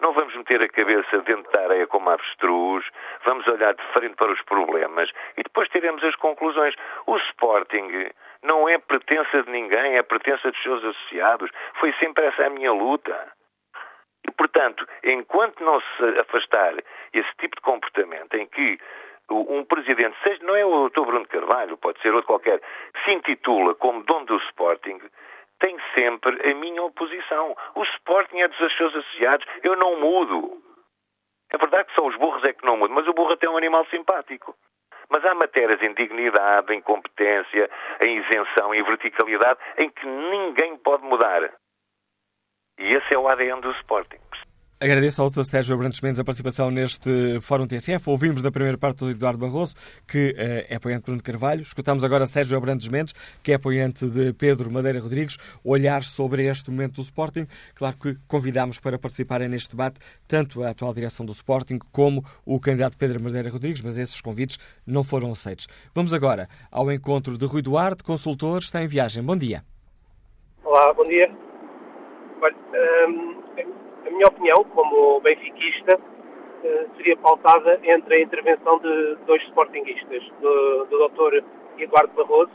[0.00, 2.86] Não vamos meter a cabeça dentro da areia como avestruz,
[3.22, 6.74] vamos olhar de frente para os problemas e depois teremos as conclusões.
[7.06, 8.08] O Sporting
[8.42, 11.50] não é pertença de ninguém, é pertença dos seus associados.
[11.78, 13.32] Foi sempre essa a minha luta.
[14.26, 16.74] E, portanto, enquanto não se afastar
[17.12, 18.78] esse tipo de comportamento em que
[19.30, 21.02] um presidente, seja, não é o Dr.
[21.02, 22.60] Bruno Carvalho, pode ser outro qualquer,
[23.04, 25.00] se intitula como dono do Sporting,
[25.60, 27.56] tem sempre a minha oposição.
[27.74, 30.60] O Sporting é dos seus associados, eu não mudo.
[31.52, 33.50] É verdade que só os burros é que não mudam, mas o burro até é
[33.50, 34.56] um animal simpático.
[35.10, 37.68] Mas há matérias em dignidade, em competência,
[38.00, 41.52] em isenção, em verticalidade, em que ninguém pode mudar.
[42.78, 44.20] E esse é o ADN do Sporting.
[44.82, 45.42] Agradeço ao Dr.
[45.42, 48.08] Sérgio Abrantes Mendes a participação neste Fórum TSF.
[48.08, 49.74] Ouvimos da primeira parte do Eduardo Barroso,
[50.08, 51.60] que uh, é apoiante de Bruno Carvalho.
[51.60, 53.12] Escutamos agora Sérgio Abrantes Mendes,
[53.42, 57.46] que é apoiante de Pedro Madeira Rodrigues, olhar sobre este momento do Sporting.
[57.74, 62.58] Claro que convidámos para participarem neste debate tanto a atual direção do Sporting como o
[62.58, 65.68] candidato Pedro Madeira Rodrigues, mas esses convites não foram aceitos.
[65.94, 69.22] Vamos agora ao encontro de Rui Duarte, consultor, está em viagem.
[69.22, 69.62] Bom dia.
[70.64, 71.30] Olá, bom dia.
[72.40, 72.56] Olha,
[73.06, 73.40] hum,
[74.10, 76.00] a minha opinião, como benfiquista,
[76.64, 81.44] eh, seria pautada entre a intervenção de dois sportinguistas, do, do Dr.
[81.78, 82.50] Eduardo Barroso,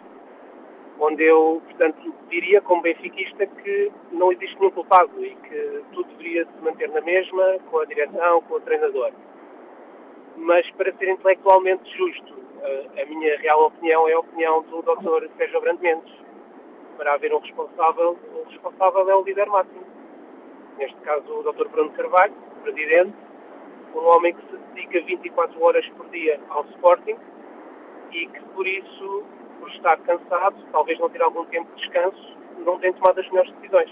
[0.99, 6.45] onde eu, portanto, diria como benfiquista que não existe nenhum culpado e que tudo deveria
[6.45, 9.11] se manter na mesma, com a direção, com o treinador.
[10.35, 15.29] Mas para ser intelectualmente justo, eh, a minha real opinião é a opinião do Dr.
[15.37, 16.13] Sérgio Brando Mendes.
[16.97, 19.94] Para haver um responsável, o responsável é o líder máximo
[20.77, 21.67] neste caso o Dr.
[21.69, 23.15] Bruno Carvalho, presidente,
[23.95, 27.15] um homem que se dedica 24 horas por dia ao Sporting
[28.11, 29.23] e que por isso,
[29.59, 33.51] por estar cansado, talvez não ter algum tempo de descanso, não tem tomado as melhores
[33.55, 33.91] decisões.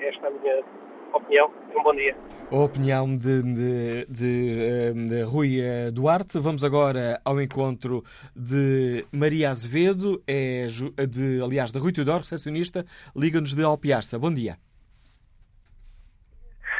[0.00, 0.64] Esta é a minha
[1.12, 1.50] opinião.
[1.76, 2.16] Um bom dia.
[2.50, 6.38] A opinião de, de, de, de, Rui eh, Duarte.
[6.38, 8.02] Vamos agora ao encontro
[8.34, 10.66] de Maria Azevedo, é
[11.08, 12.84] de, aliás, de Rui Teodoro, recepcionista,
[13.14, 14.18] Liga-nos de Alpiarça.
[14.18, 14.58] Bom dia.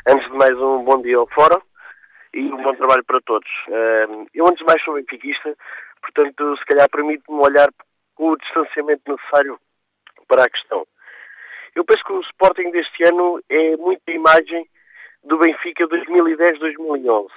[0.09, 1.61] Antes de mais, um bom dia ao Fórum
[2.33, 3.51] e um bom trabalho para todos.
[4.33, 5.55] Eu, antes de mais, sou benfiquista,
[6.01, 7.69] portanto, se calhar permite-me olhar
[8.15, 9.61] com o distanciamento necessário
[10.27, 10.87] para a questão.
[11.75, 14.67] Eu penso que o Sporting deste ano é muito a imagem
[15.23, 17.29] do Benfica 2010-2011.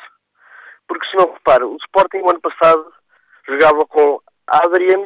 [0.88, 2.93] Porque se não repara, o Sporting o ano passado
[3.45, 5.05] jogava com Adrian,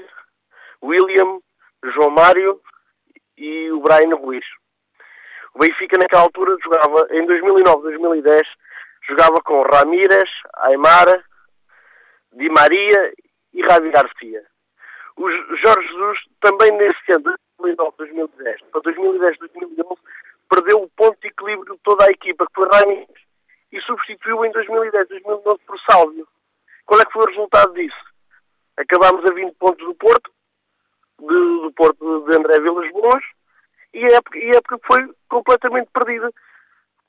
[0.83, 1.39] William,
[1.83, 2.61] João Mário
[3.35, 4.45] e o Brian Ruiz.
[5.57, 8.41] O Benfica naquela altura jogava, em 2009, 2010,
[9.09, 11.07] jogava com Ramírez, Aymar,
[12.31, 13.11] Di Maria
[13.55, 14.45] e Ravi Garcia.
[15.15, 20.01] O Jorge Jesus também nesse ano, 2009, 2010, para 2010, 2011,
[20.47, 23.09] perdeu o ponto de equilíbrio de toda a equipa, que foi Ramírez,
[23.71, 26.27] e substituiu em 2010, 2011 por Sálvio.
[26.85, 28.05] Qual é que foi o resultado disso?
[28.77, 30.31] Acabámos a 20 pontos do Porto,
[31.17, 33.23] do Porto de André Vilas Boas,
[33.93, 36.31] e a época, e a época foi completamente perdida,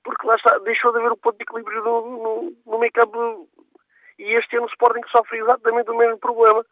[0.04, 3.48] porque lá está, deixou de haver o ponto de equilíbrio no, no, no meio campo.
[4.18, 6.64] E este ano o Sporting sofre exatamente o mesmo problema.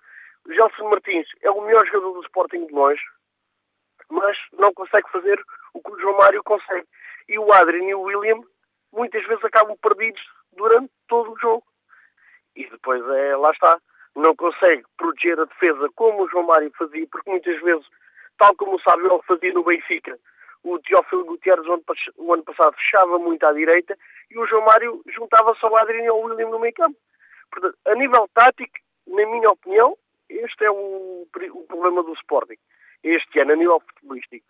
[0.46, 3.02] O Gelson Martins é o melhor jogador do Sporting de longe,
[4.08, 5.40] mas não consegue fazer
[5.74, 6.86] o que o João Mário consegue.
[7.28, 8.40] E o Adrian e o William
[8.92, 11.64] muitas vezes acabam perdidos durante todo o jogo.
[12.54, 13.78] E depois é, lá está,
[14.14, 17.86] não consegue proteger a defesa como o João Mário fazia, porque muitas vezes
[18.38, 20.18] tal como o Sábio fazia no Benfica.
[20.62, 21.66] O Teófilo Gutierrez,
[22.16, 23.96] o ano passado, fechava muito à direita
[24.30, 26.96] e o João Mário juntava-se ao Adriano e ao William no meio campo.
[27.50, 28.74] Portanto, a nível tático,
[29.06, 29.96] na minha opinião,
[30.28, 32.58] este é o, o problema do Sporting.
[33.04, 34.46] Este ano, a nível futebolístico.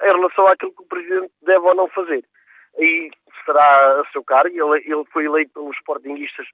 [0.00, 2.24] Em relação àquilo que o Presidente deve ou não fazer.
[2.78, 3.10] Aí
[3.44, 4.48] será a seu cargo.
[4.48, 6.46] Ele, ele foi eleito pelos Sportingistas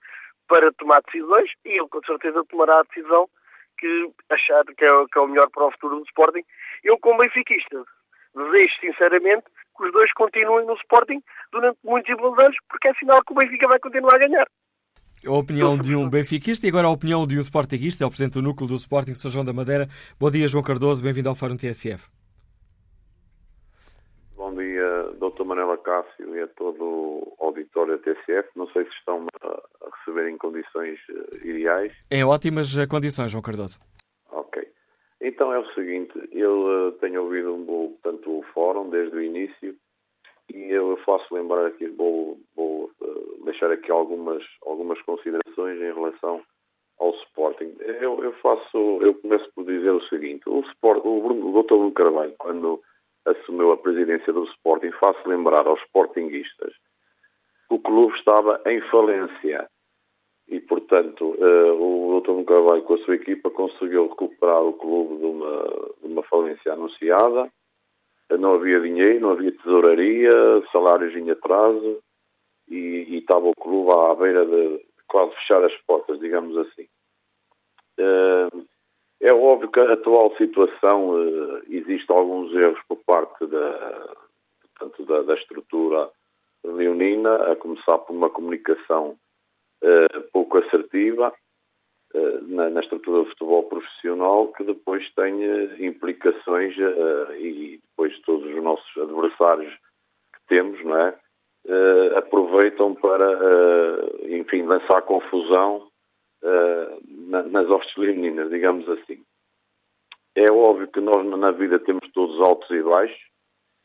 [0.48, 3.28] para tomar decisões e ele com certeza tomará a decisão
[3.84, 6.42] que achar que é, que é o melhor para o futuro do Sporting.
[6.82, 7.84] Eu, como benfiquista,
[8.34, 9.44] desejo sinceramente
[9.76, 11.22] que os dois continuem no Sporting
[11.52, 14.46] durante muitos e bons anos, porque é sinal que o Benfica vai continuar a ganhar.
[15.26, 18.34] A opinião de um benfiquista e agora a opinião de um sportinguista, é o Presidente
[18.34, 19.88] do Núcleo do Sporting, São João da Madeira.
[20.18, 22.08] Bom dia, João Cardoso, bem-vindo ao Fórum TSF.
[24.36, 25.43] Bom dia, Dr.
[25.54, 28.48] Manela Cássio e a todo o auditório da TSF.
[28.56, 31.92] Não sei se estão a receber em condições eh, ideais.
[32.10, 33.78] Em ótimas eh, condições, João Cardoso.
[34.32, 34.68] Ok.
[35.20, 39.22] Então é o seguinte, eu uh, tenho ouvido um bom, tanto o fórum desde o
[39.22, 39.76] início
[40.52, 42.90] e eu faço lembrar aqui, vou, vou
[43.44, 46.42] deixar aqui algumas, algumas considerações em relação
[46.98, 51.48] ao Sporting, eu, eu, faço, eu começo por dizer o seguinte, o, Sport, o, Bruno,
[51.48, 51.74] o Dr.
[51.74, 52.82] Bruno Carvalho, quando
[53.26, 56.72] assumiu a presidência do Sporting, faço lembrar aos Sportinguistas
[57.68, 59.68] que o clube estava em falência
[60.48, 62.44] e, portanto, uh, o Dr.
[62.44, 65.62] Carvalho com a sua equipa conseguiu recuperar o clube de uma,
[66.02, 67.50] de uma falência anunciada,
[68.38, 70.30] não havia dinheiro, não havia tesouraria,
[70.70, 71.98] salários em atraso
[72.68, 76.86] e, e estava o clube à beira de quase fechar as portas, digamos assim.
[77.98, 78.66] Uh,
[79.20, 84.14] é óbvio que a atual situação uh, existe alguns erros por parte da,
[84.62, 86.10] portanto, da, da estrutura
[86.64, 89.16] leonina, a começar por uma comunicação
[89.82, 91.32] uh, pouco assertiva
[92.42, 95.34] na, na, estrutura do futebol profissional, que depois tem
[95.84, 96.72] implicações
[97.36, 99.74] e depois todos os nossos adversários
[100.32, 101.18] que temos, não é?
[101.66, 105.88] uh, aproveitam para, uh, enfim, lançar confusão
[106.44, 109.24] uh, na, nas hostes femininas, digamos assim.
[110.36, 113.18] É óbvio que nós na vida temos todos altos e baixos,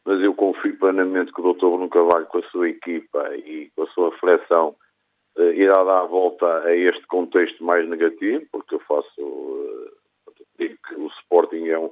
[0.05, 1.67] mas eu confio plenamente que o Dr.
[1.67, 4.75] Bruno Carvalho, com a sua equipa e com a sua reflexão,
[5.37, 9.91] irá dar a volta a este contexto mais negativo, porque eu faço,
[10.57, 11.91] digo que o Sporting é um,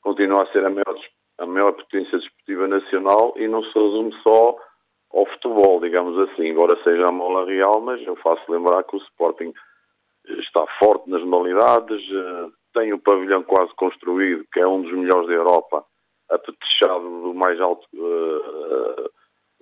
[0.00, 0.98] continua a ser a maior,
[1.38, 4.56] a maior potência desportiva nacional e não se resume só
[5.12, 9.00] ao futebol, digamos assim, embora seja a mola real, mas eu faço lembrar que o
[9.00, 9.52] Sporting
[10.40, 15.26] está forte nas modalidades, eh, tem o pavilhão quase construído, que é um dos melhores
[15.28, 15.84] da Europa,
[16.30, 17.86] apetechado do mais alto,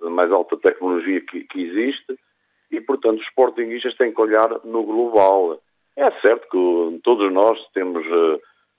[0.01, 2.19] da mais alta tecnologia que, que, existe,
[2.69, 5.61] e portanto os Sportingistas têm que olhar no global.
[5.95, 8.05] É certo que todos nós temos,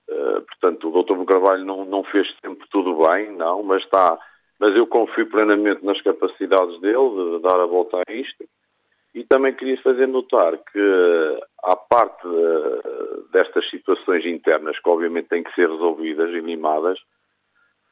[0.07, 1.24] portanto, o Dr.
[1.24, 4.18] Carvalho não, não fez sempre tudo bem, não, mas está
[4.59, 8.45] mas eu confio plenamente nas capacidades dele de dar a volta a isto.
[9.19, 15.43] E também queria fazer notar que, à parte uh, destas situações internas que obviamente têm
[15.43, 16.97] que ser resolvidas e limadas,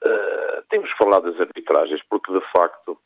[0.05, 2.97] uh, temos que falar das arbitragens, porque de facto,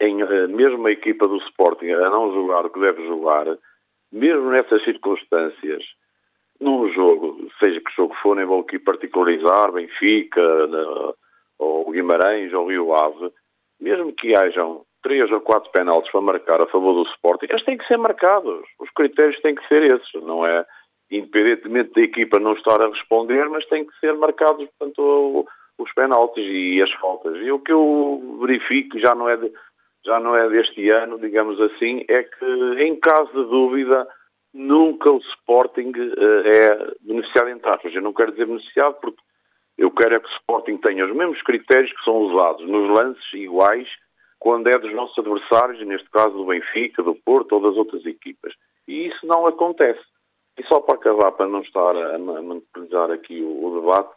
[0.00, 3.44] em, uh, mesmo a equipa do Sporting a não jogar o que deve jogar,
[4.10, 5.84] mesmo nessas circunstâncias,
[6.58, 10.40] num jogo, seja que jogo for, nem vou aqui particularizar, Benfica,
[11.58, 13.30] ou Guimarães, ou Rio Ave,
[13.78, 17.78] mesmo que hajam três ou quatro penaltis para marcar a favor do Sporting, eles têm
[17.78, 18.66] que ser marcados.
[18.78, 20.64] Os critérios têm que ser esses, não é?
[21.10, 25.46] Independentemente da equipa não estar a responder, mas têm que ser marcados, portanto,
[25.78, 27.36] os penaltis e as faltas.
[27.36, 29.50] E o que eu verifico, já não é, de,
[30.04, 34.06] já não é deste ano, digamos assim, é que, em caso de dúvida,
[34.52, 37.94] nunca o Sporting uh, é beneficiado em aspas.
[37.94, 39.20] Eu não quero dizer beneficiado porque
[39.78, 43.32] eu quero é que o Sporting tenha os mesmos critérios que são usados nos lances
[43.32, 43.88] iguais
[44.38, 48.52] quando é dos nossos adversários, neste caso do Benfica, do Porto ou das outras equipas.
[48.86, 50.00] E isso não acontece.
[50.58, 54.10] E só para acabar, para não estar a monopolizar aqui o, o, debate,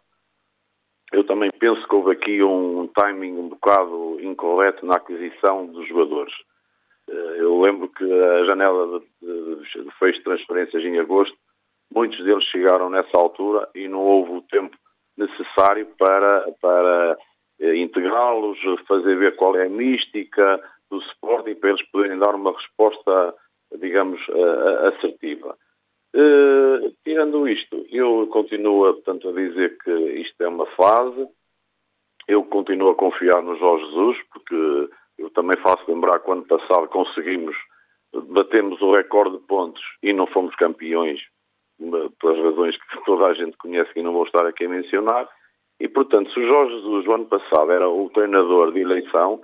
[1.11, 6.33] eu também penso que houve aqui um timing um bocado incorreto na aquisição dos jogadores.
[7.09, 11.35] Eh, eu lembro que a janela de, de, de de transferências em agosto,
[11.93, 14.75] muitos deles chegaram nessa altura e não houve o tempo
[15.17, 17.17] necessário para, para
[17.61, 18.57] integrá-los,
[18.87, 23.35] fazer ver qual é a mística do Sporting para eles poderem dar uma resposta,
[23.79, 24.19] digamos,
[24.87, 25.55] assertiva.
[26.13, 31.25] Uh, tirando isto, eu continuo portanto, a dizer que isto é uma fase,
[32.27, 36.89] eu continuo a confiar no Jorge Jesus, porque eu também faço lembrar que ano passado
[36.89, 37.55] conseguimos,
[38.13, 41.21] batemos o recorde de pontos e não fomos campeões
[42.19, 45.29] pelas razões que toda a gente conhece e não vou estar aqui a mencionar.
[45.81, 49.41] E, portanto, se o Jorge Jesus, o ano passado, era o treinador de eleição,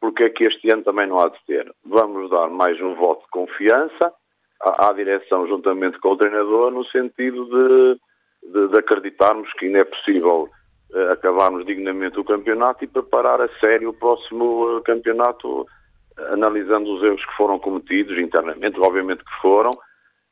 [0.00, 1.68] porque é que este ano também não há de ter?
[1.84, 4.12] Vamos dar mais um voto de confiança
[4.60, 8.00] à, à direção, juntamente com o treinador, no sentido de,
[8.52, 10.48] de, de acreditarmos que ainda é possível
[10.92, 15.66] uh, acabarmos dignamente o campeonato e preparar a sério o próximo uh, campeonato, uh,
[16.30, 19.72] analisando os erros que foram cometidos internamente, obviamente que foram,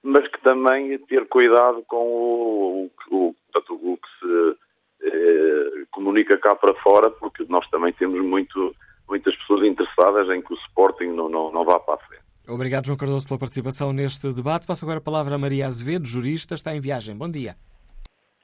[0.00, 3.34] mas que também ter cuidado com o, o, o,
[3.68, 4.69] o que se
[5.02, 8.74] eh, comunica cá para fora, porque nós também temos muito,
[9.08, 12.24] muitas pessoas interessadas em que o Sporting não, não, não vá para a frente.
[12.48, 14.66] Obrigado, João Cardoso, pela participação neste debate.
[14.66, 17.16] Passo agora a palavra a Maria Azevedo, jurista, está em viagem.
[17.16, 17.54] Bom dia.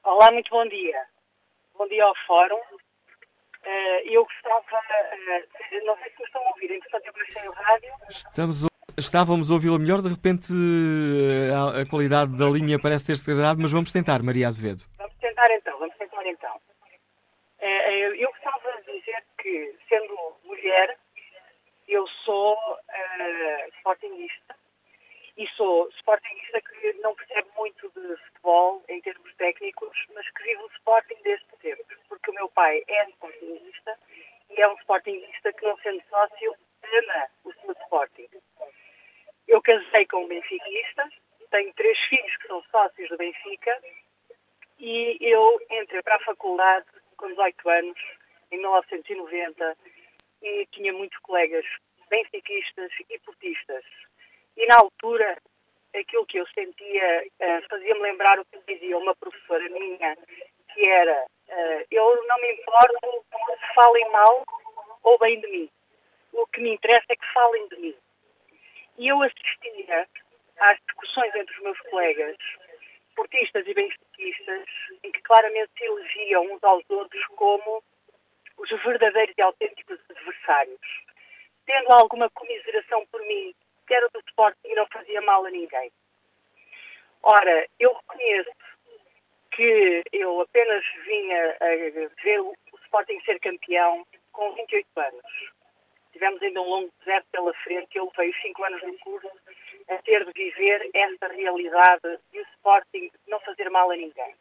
[0.03, 1.01] Olá, muito bom dia.
[1.77, 2.55] Bom dia ao Fórum.
[2.55, 7.91] Uh, eu gostava, uh, não sei se estão a ouvir, entretanto eu baixei o rádio.
[8.09, 8.67] Estamos
[8.97, 13.71] Estávamos a ouvi-la melhor, de repente eh, a, qualidade da linha parece ter-se degradado, mas
[13.71, 14.81] vamos tentar, Maria Azevedo.
[14.97, 15.95] Vamos tentar então, vamos
[16.29, 16.61] então.
[17.59, 20.97] Eh, eu gostava de dizer que, sendo mulher,
[21.87, 24.55] eu sou uh, sportingista
[25.37, 30.61] e sou sportingista que não percebe muito de futebol em termos técnicos, mas que vive
[30.61, 33.97] o Sporting desde sempre, porque o meu pai é sportingista
[34.49, 38.27] e é um sportingista que, não sendo sócio, ama o seu Sporting.
[39.47, 41.09] Eu casei com um benfiquista,
[41.51, 43.79] tenho três filhos que são sócios do Benfica
[44.79, 46.85] e eu entrei para a faculdade
[47.17, 47.97] com 18 anos,
[48.51, 49.77] em 1990,
[50.41, 51.65] e tinha muitos colegas
[52.09, 53.83] benfiquistas e portistas.
[54.55, 55.37] E na altura,
[55.95, 60.17] aquilo que eu sentia uh, fazia-me lembrar o que dizia uma professora minha,
[60.73, 63.25] que era: uh, Eu não me importo
[63.59, 64.43] se falem mal
[65.03, 65.69] ou bem de mim.
[66.33, 67.95] O que me interessa é que falem de mim.
[68.97, 70.07] E eu assistia
[70.59, 72.37] às discussões entre os meus colegas,
[73.17, 74.65] portistas e benfiquistas,
[75.03, 77.83] em que claramente se elegiam uns aos outros como
[78.57, 80.79] os verdadeiros e autênticos adversários,
[81.65, 83.53] tendo alguma comiseração por mim,
[83.87, 85.91] que era do Sporting e não fazia mal a ninguém.
[87.23, 88.51] Ora, eu reconheço
[89.51, 92.53] que eu apenas vinha a ver o
[92.83, 95.51] Sporting ser campeão com 28 anos.
[96.13, 99.31] Tivemos ainda um longo deserto pela frente eu levei os 5 anos do curso
[99.89, 104.35] a ter de viver esta realidade e o Sporting não fazer mal a ninguém.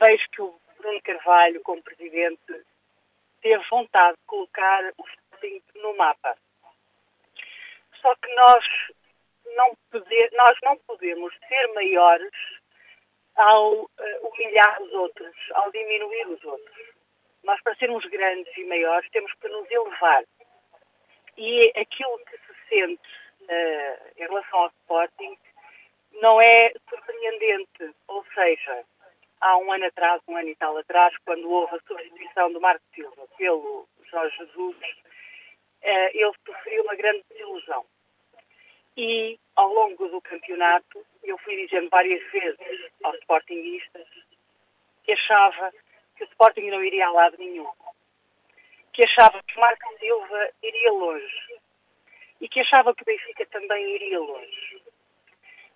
[0.00, 2.64] Vejo que o Bruno Carvalho, como presidente,
[3.42, 6.36] teve vontade de colocar o Sporting no mapa.
[8.00, 8.64] Só que nós
[9.56, 12.32] não, poder, nós não podemos ser maiores
[13.36, 13.88] ao uh,
[14.22, 16.76] humilhar os outros, ao diminuir os outros.
[17.44, 20.24] Nós, para sermos grandes e maiores, temos que nos elevar.
[21.36, 25.36] E aquilo que se sente uh, em relação ao Sporting
[26.20, 27.94] não é surpreendente.
[28.08, 28.84] Ou seja,
[29.40, 32.84] há um ano atrás, um ano e tal atrás, quando houve a substituição do Marco
[32.94, 37.84] Silva pelo Jorge Jesus, uh, ele sofreu uma grande desilusão.
[38.96, 44.06] E, ao longo do campeonato, eu fui dizendo várias vezes aos Sportingistas
[45.04, 45.72] que achava
[46.16, 47.70] que o Sporting não iria a lado nenhum,
[48.92, 51.45] que achava que Marco Silva iria longe
[52.40, 54.82] e que achava que o Benfica também iria longe.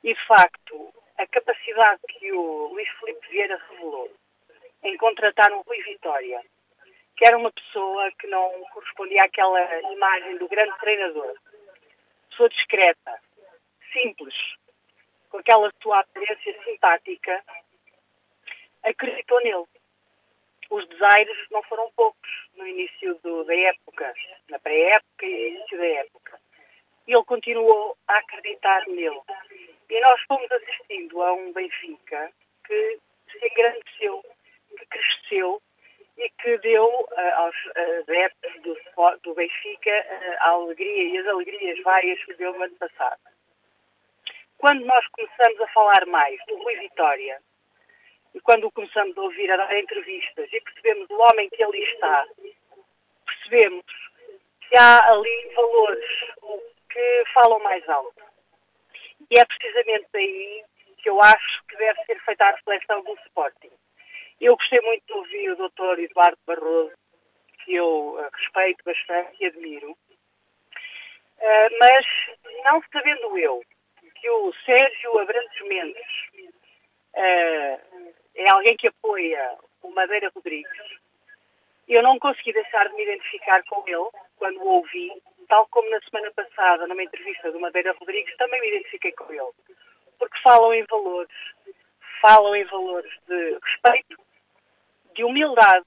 [0.03, 4.11] E, de facto, a capacidade que o Luís Filipe Vieira revelou
[4.83, 6.43] em contratar um Rui Vitória,
[7.17, 11.35] que era uma pessoa que não correspondia àquela imagem do grande treinador,
[12.31, 13.21] pessoa discreta,
[13.93, 14.35] simples,
[15.29, 17.45] com aquela sua aparência simpática,
[18.83, 19.67] acreditou nele.
[20.71, 24.15] Os desaires não foram poucos no início do, da época,
[24.49, 26.41] na pré-época e início da época.
[27.11, 29.21] E ele continuou a acreditar nele.
[29.91, 32.31] E nós fomos assistindo a um Benfica
[32.65, 33.01] que
[33.33, 34.25] se engrandeceu,
[34.79, 35.61] que cresceu
[36.17, 38.77] e que deu uh, aos adeptos do,
[39.25, 43.21] do Benfica uh, a alegria e as alegrias várias que deu no ano passado.
[44.59, 47.41] Quando nós começamos a falar mais do Rui Vitória
[48.37, 51.83] e quando o começamos a ouvir a dar entrevistas e percebemos o homem que ali
[51.93, 52.25] está,
[53.27, 53.85] percebemos
[54.61, 58.23] que há ali valores que falam mais alto.
[59.31, 60.65] E é precisamente aí
[60.99, 63.71] que eu acho que deve ser feita a reflexão do Sporting.
[64.41, 66.01] Eu gostei muito de ouvir o Dr.
[66.01, 66.93] Eduardo Barroso,
[67.65, 72.07] que eu uh, respeito bastante e admiro, uh, mas
[72.65, 73.63] não sabendo eu
[74.15, 76.07] que o Sérgio Abrantes Mendes
[77.15, 81.01] uh, é alguém que apoia o Madeira Rodrigues,
[81.89, 85.11] eu não consegui deixar de me identificar com ele quando o ouvi,
[85.51, 89.53] tal como na semana passada, numa entrevista do Madeira Rodrigues, também me identifiquei com ele.
[90.17, 91.37] Porque falam em valores,
[92.23, 94.17] falam em valores de respeito,
[95.15, 95.87] de humildade,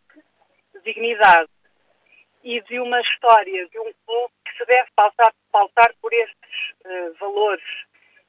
[0.73, 1.49] de dignidade
[2.43, 7.13] e de uma história de um clube que se deve pautar, pautar por estes uh,
[7.13, 7.63] valores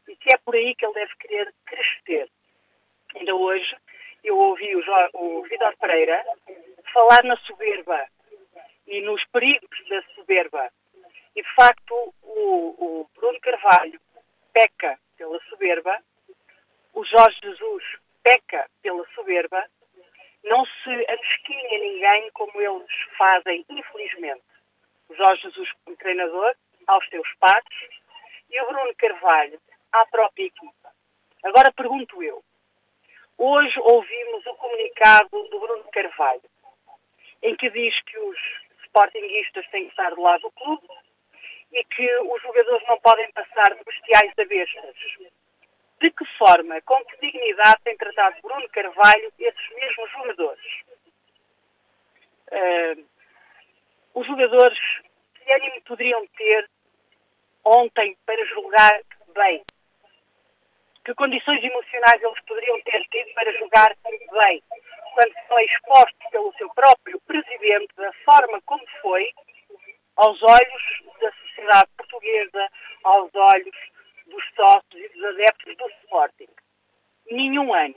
[0.07, 2.31] e que é por aí que ele deve querer crescer.
[3.17, 3.77] Ainda hoje
[4.23, 4.83] eu ouvi o,
[5.15, 6.25] o Vitor Pereira
[6.93, 8.07] falar na soberba
[8.87, 10.71] e nos perigos da soberba.
[11.37, 14.01] E, de facto, o, o Bruno Carvalho
[14.53, 15.99] peca pela soberba,
[16.93, 17.85] o Jorge Jesus
[18.23, 19.69] peca pela soberba
[20.45, 24.43] não se amesquinha ninguém como eles fazem, infelizmente.
[25.09, 26.55] O Jorge Jesus como treinador,
[26.87, 27.65] aos seus pares,
[28.51, 29.59] e o Bruno Carvalho
[29.93, 30.91] à própria equipa.
[31.43, 32.43] Agora pergunto eu.
[33.39, 36.43] Hoje ouvimos o comunicado do Bruno Carvalho,
[37.43, 38.39] em que diz que os
[38.85, 40.87] sportinguistas têm que estar do lado do clube
[41.75, 44.95] e que os jogadores não podem passar de bestiais a bestas
[46.01, 50.83] de que forma, com que dignidade tem tratado Bruno Carvalho esses mesmos jogadores.
[52.53, 53.05] Uh,
[54.15, 54.79] os jogadores,
[55.35, 56.69] que ânimo poderiam ter
[57.65, 59.01] ontem para julgar
[59.35, 59.63] bem?
[61.05, 64.63] que condições emocionais eles poderiam ter tido para jogar bem,
[65.13, 69.31] quando são expostos pelo seu próprio presidente da forma como foi,
[70.17, 72.69] aos olhos da sociedade portuguesa,
[73.05, 73.77] aos olhos
[74.27, 76.49] dos sócios e dos adeptos do Sporting.
[77.31, 77.95] Nenhum ano.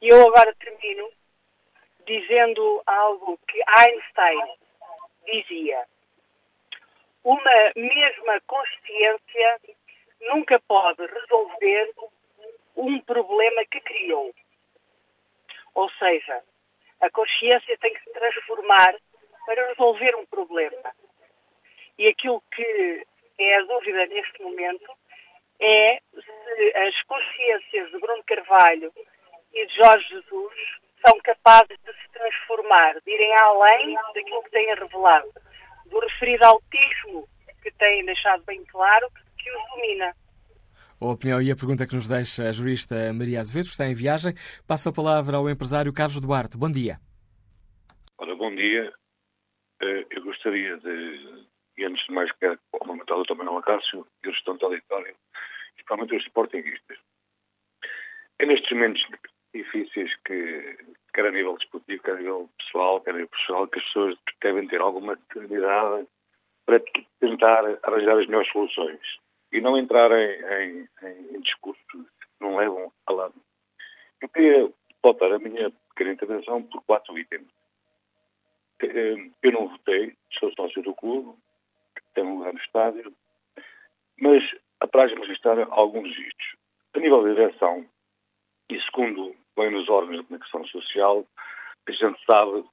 [0.00, 1.10] E eu agora termino
[2.06, 4.56] dizendo algo que Einstein
[5.26, 5.84] dizia.
[7.24, 9.60] Uma mesma consciência
[10.20, 11.92] nunca pode resolver
[12.76, 14.32] um problema que criou.
[15.74, 16.42] Ou seja,
[17.00, 18.94] a consciência tem que se transformar
[19.44, 20.94] para resolver um problema.
[21.98, 23.06] E aquilo que
[23.38, 24.92] é a dúvida neste momento
[25.60, 28.92] é se as consciências de Bruno Carvalho
[29.52, 30.54] e de Jorge Jesus
[31.04, 35.28] são capazes de se transformar, de irem além daquilo que têm revelado,
[35.86, 37.28] do referido autismo
[37.62, 40.14] que têm deixado bem claro que os domina.
[41.00, 43.94] A opinião e a pergunta que nos deixa a jurista Maria Azevedo, que está em
[43.94, 44.32] viagem,
[44.66, 46.58] passa a palavra ao empresário Carlos Duarte.
[46.58, 46.98] Bom dia.
[48.18, 48.92] Ora, bom dia.
[49.80, 51.46] Eh, eu gostaria de,
[51.78, 53.34] e antes de mais, quero cumprimentar o Dr.
[53.34, 55.14] Manuel Acácio e o gestão do auditório,
[55.74, 56.98] principalmente os sportinguistas.
[58.40, 59.06] É nestes momentos
[59.54, 60.76] difíceis que,
[61.14, 64.18] quer a nível desportivo, quer a nível pessoal, quer a nível profissional, que as pessoas
[64.42, 66.06] devem ter alguma serenidade
[66.66, 66.82] para
[67.20, 69.00] tentar arranjar as melhores soluções
[69.52, 71.98] e não entrar em, em, em discursos que
[72.40, 73.34] não levam a lado.
[74.20, 74.72] Eu queria
[75.02, 77.46] voltar a minha pequena intervenção por quatro itens.
[78.82, 81.36] Eh, eu não votei, sou sócio do clube,
[82.18, 83.12] tenho um lugar no estádio,
[84.20, 84.42] mas
[84.80, 86.56] apraz-me registrar alguns registros.
[86.94, 87.86] A nível de direção,
[88.70, 91.24] e segundo bem nos órgãos de comunicação social,
[91.86, 92.64] a gente sabe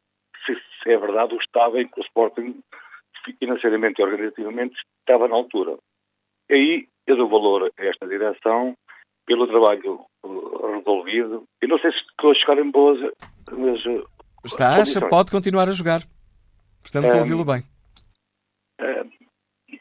[0.45, 2.59] se, se é verdade o estado em que o Sporting,
[3.39, 5.77] financeiramente e organizativamente, estava na altura.
[6.49, 8.75] E aí eu dou valor a esta direção
[9.25, 11.43] pelo trabalho uh, resolvido.
[11.61, 12.99] E não sei se estou a chegar em boas.
[13.51, 14.07] Mas, uh,
[14.43, 16.01] Está, acha, pode continuar a jogar.
[16.83, 17.63] Estamos um, a ouvi-lo bem.
[18.79, 19.09] Uh,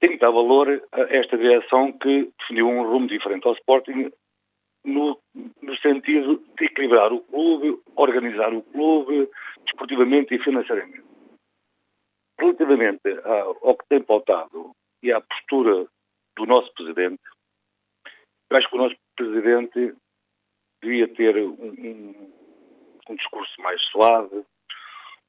[0.05, 4.13] tem que dar valor a esta direção que definiu um rumo diferente ao Sporting
[4.85, 5.19] no,
[5.63, 9.31] no sentido de equilibrar o clube, organizar o clube,
[9.65, 11.03] desportivamente e financeiramente.
[12.39, 13.01] Relativamente
[13.63, 14.73] ao que tem pautado
[15.03, 15.87] e à postura
[16.37, 17.23] do nosso Presidente,
[18.51, 19.95] eu acho que o nosso Presidente
[20.83, 22.31] devia ter um,
[23.09, 24.45] um, discurso mais suave,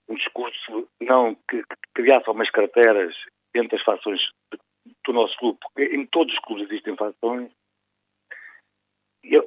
[0.10, 3.16] um discurso não que, que criasse algumas carteiras
[3.56, 4.20] entre as fações
[5.06, 7.52] do nosso porque em todos os clubes existem fações,
[9.24, 9.44] e a,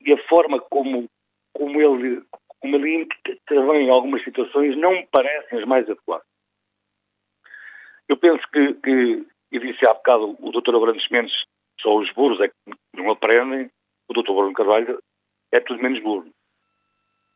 [0.00, 1.08] e a, forma como,
[1.52, 2.22] como ele
[2.60, 6.26] como ele intervém em algumas situações não me parecem as mais adequadas.
[8.08, 10.74] Eu penso que, que e disse há bocado o Dr.
[10.74, 11.34] Abrantes Mendes,
[11.80, 12.54] só os burros é que
[12.94, 13.70] não aprendem,
[14.08, 14.32] o Dr.
[14.32, 15.00] Bruno Carvalho
[15.52, 16.28] é tudo menos burro.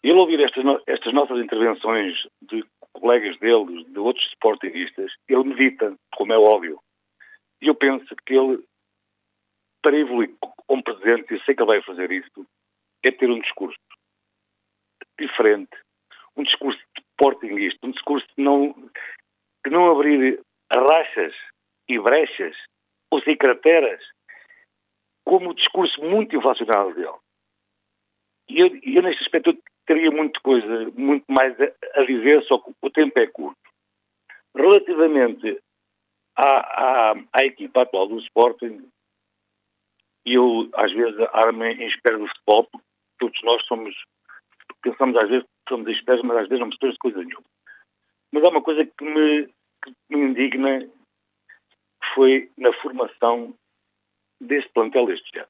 [0.02, 6.32] Ele ouvir estas, estas nossas intervenções de colegas dele, de outros sportingistas, ele medita, como
[6.32, 6.80] é óbvio.
[7.60, 8.62] E eu penso que ele,
[9.82, 10.34] para evoluir
[10.66, 12.46] como presidente, e sei que ele vai fazer isso,
[13.04, 13.78] é ter um discurso
[15.18, 15.76] diferente,
[16.36, 16.80] um discurso
[17.12, 18.72] sportinguista, um discurso que não,
[19.64, 20.40] que não abrir
[20.72, 21.34] rachas
[21.88, 22.56] e brechas
[23.10, 24.02] ou sem crateras,
[25.24, 27.18] como o discurso muito inflacionário dele.
[28.48, 32.58] E eu, eu, neste aspecto, eu teria muita coisa, muito mais a, a, dizer, só
[32.58, 33.58] que o tempo é curto.
[34.54, 35.60] Relativamente
[36.38, 38.88] à, à, à equipa atual do Sporting,
[40.24, 42.86] eu às vezes arme em espera do futebol, porque
[43.18, 43.94] todos nós somos,
[44.80, 47.44] pensamos às vezes que somos expertos, mas às vezes não percebemos coisa nenhuma.
[48.32, 49.46] Mas há uma coisa que me,
[49.82, 50.88] que me indigna
[52.14, 53.54] foi na formação
[54.40, 55.48] deste plantel este ano.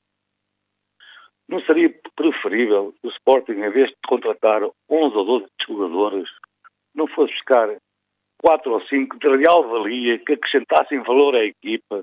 [1.49, 6.31] Não seria preferível o Sporting, em vez de contratar 11 ou 12 jogadores,
[6.95, 7.77] não fosse buscar
[8.43, 12.03] 4 ou 5 de real valia que acrescentassem valor à equipa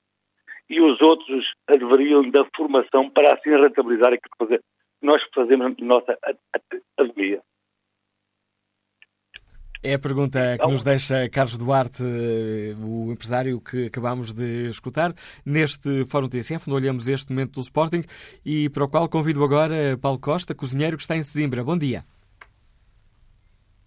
[0.70, 4.60] e os outros adveriam da formação para assim rentabilizar aquilo que
[5.02, 6.18] nós fazemos na nossa
[6.98, 7.42] academia?
[9.84, 12.02] É a pergunta que então- nos deixa Carlos Duarte,
[12.82, 15.14] o empresário que acabamos de escutar,
[15.46, 18.02] neste Fórum TSF, onde olhamos este momento do Sporting
[18.44, 21.64] e para o qual convido agora Paulo Costa, cozinheiro que está em Sesimbra.
[21.64, 22.04] Bom dia.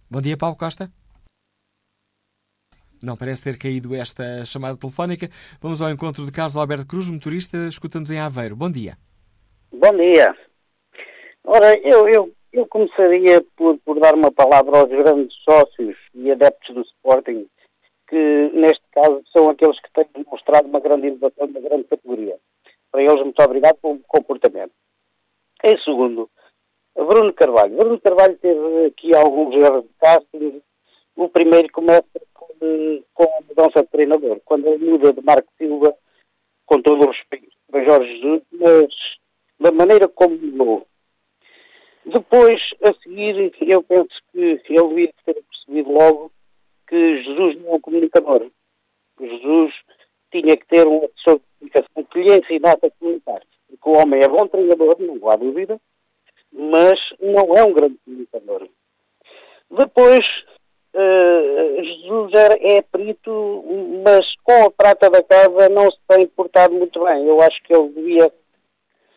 [0.09, 0.89] Bom dia, Paulo Costa.
[3.03, 5.29] Não parece ter caído esta chamada telefónica.
[5.61, 8.57] Vamos ao encontro de Carlos Alberto Cruz, motorista, escuta-nos em Aveiro.
[8.57, 8.97] Bom dia.
[9.73, 10.35] Bom dia.
[11.45, 16.75] Ora, eu, eu eu começaria por, por dar uma palavra aos grandes sócios e adeptos
[16.75, 17.47] do Sporting,
[18.09, 22.37] que neste caso são aqueles que têm demonstrado uma grande inovação, uma grande categoria.
[22.91, 24.73] Para eles, muito obrigado pelo comportamento.
[25.63, 26.31] Em segundo,
[26.97, 27.77] Bruno Carvalho.
[27.77, 30.63] Bruno Carvalho teve aqui alguns erros de casting.
[31.19, 34.41] O primeiro começa com, com a mudança de treinador.
[34.45, 35.93] Quando ele muda de Marco Silva,
[36.65, 38.87] com todo o respeito para Jorge Jesus, mas
[39.59, 40.87] da maneira como mudou.
[42.07, 46.31] Depois, a seguir, eu penso que ele devia ter percebido logo
[46.87, 48.49] que Jesus não é um comunicador.
[49.21, 49.75] Jesus
[50.31, 53.43] tinha que ter um assessor de comunicação que lhe ensinasse a comunicar.
[53.69, 55.81] Porque o homem é bom treinador, não há dúvida,
[56.53, 58.69] mas não é um grande comunicador.
[59.69, 60.25] Depois,
[60.99, 63.65] uh, Jesus é perito,
[64.05, 67.27] mas com a prata da casa não se tem portado muito bem.
[67.27, 68.33] Eu acho que ele devia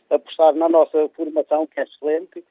[0.09, 2.43] apostar na nossa formação, que é excelente.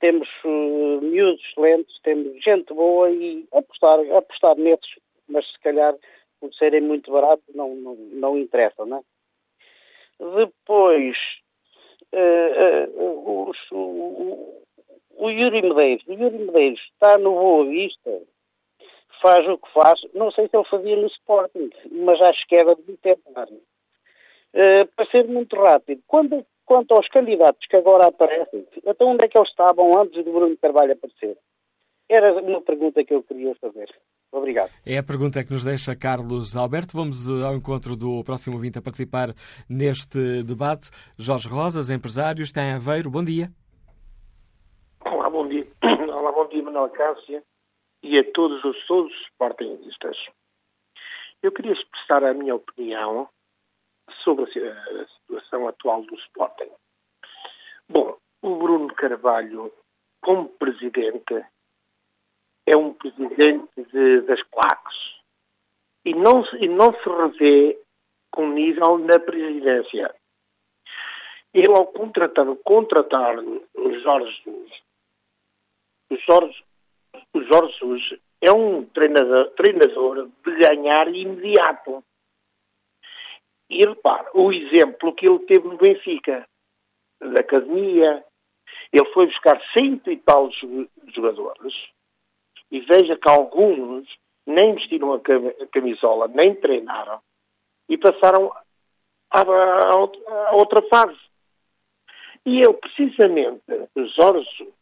[0.00, 5.94] Temos uh, miúdos excelentes, temos gente boa e apostar, apostar nesses, mas se calhar
[6.40, 9.02] por serem muito baratos não, não, não interessa, não é?
[10.18, 11.16] Depois,
[12.12, 14.62] uh, uh,
[15.16, 16.04] o Yuri Medeiros.
[16.06, 18.22] O Yuri Medeiros está no Boa Vista,
[19.22, 20.00] faz o que faz.
[20.12, 21.70] Não sei se ele fazia no Sporting,
[22.04, 23.46] mas acho que era de tentar.
[23.46, 29.28] Uh, para ser muito rápido, quando, quanto aos candidatos que agora aparecem, então onde é
[29.28, 31.38] que eles estavam antes de Bruno Carvalho aparecer?
[32.10, 33.88] Era uma pergunta que eu queria fazer.
[34.30, 34.70] Obrigado.
[34.84, 36.94] É a pergunta que nos deixa Carlos Alberto.
[36.94, 39.28] Vamos eh, ao encontro do próximo ouvinte a participar
[39.68, 40.90] neste debate.
[41.18, 43.10] Jorge Rosas, empresário, está em Aveiro.
[43.10, 43.48] Bom dia.
[45.06, 45.66] Olá, bom dia.
[46.12, 47.42] Olá, bom dia, Manuel Cássia
[48.02, 50.16] e a todos os todos os sportingistas.
[51.42, 53.28] Eu queria expressar a minha opinião
[54.22, 56.70] sobre a situação atual do Sporting.
[57.88, 59.72] Bom, o Bruno Carvalho,
[60.20, 61.44] como presidente,
[62.66, 64.96] é um presidente de, das claques
[66.04, 67.78] e não, e não se revê
[68.30, 70.14] com nível na presidência.
[71.52, 74.42] Ele, ao contratar, contratar o Jorge
[76.12, 76.64] o Jorge,
[77.34, 82.02] o Jorge Jesus é um treinador, treinador de ganhar imediato.
[83.70, 86.46] E repare, o exemplo que ele teve no Benfica,
[87.20, 88.24] da academia,
[88.92, 90.50] ele foi buscar cento e tal
[91.14, 91.74] jogadores
[92.72, 94.08] e veja que alguns
[94.46, 95.20] nem vestiram a
[95.70, 97.20] camisola, nem treinaram
[97.88, 98.50] e passaram
[99.30, 101.20] à, outra fase.
[102.46, 103.62] E eu, precisamente,
[104.16, 104.74] Jorge Jesus,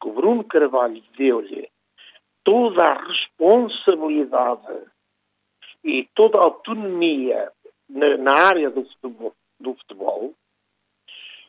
[0.00, 1.70] que o Bruno Carvalho deu-lhe
[2.44, 4.86] toda a responsabilidade
[5.84, 7.52] e toda a autonomia
[7.88, 10.34] na, na área do futebol, do futebol,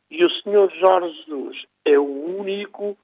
[0.10, 2.98] e o senhor Jorge Jesus é o único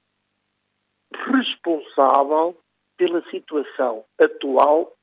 [1.13, 2.57] responsável
[2.97, 4.93] pela situação atual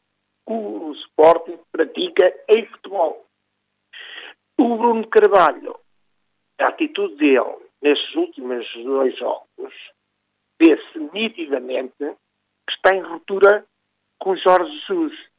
[0.47, 3.27] que o Sporting pratica em futebol.
[4.59, 5.79] O Bruno Carvalho,
[6.59, 9.75] a atitude dele nestes últimos dois jogos,
[10.61, 13.67] vê-se nitidamente que está em ruptura
[14.19, 15.31] com Jorge Jesus.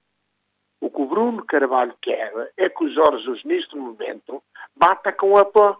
[0.81, 4.43] O que o Bruno Carvalho quer é que o Jorge Jesus, neste momento,
[4.75, 5.79] bata com a pó.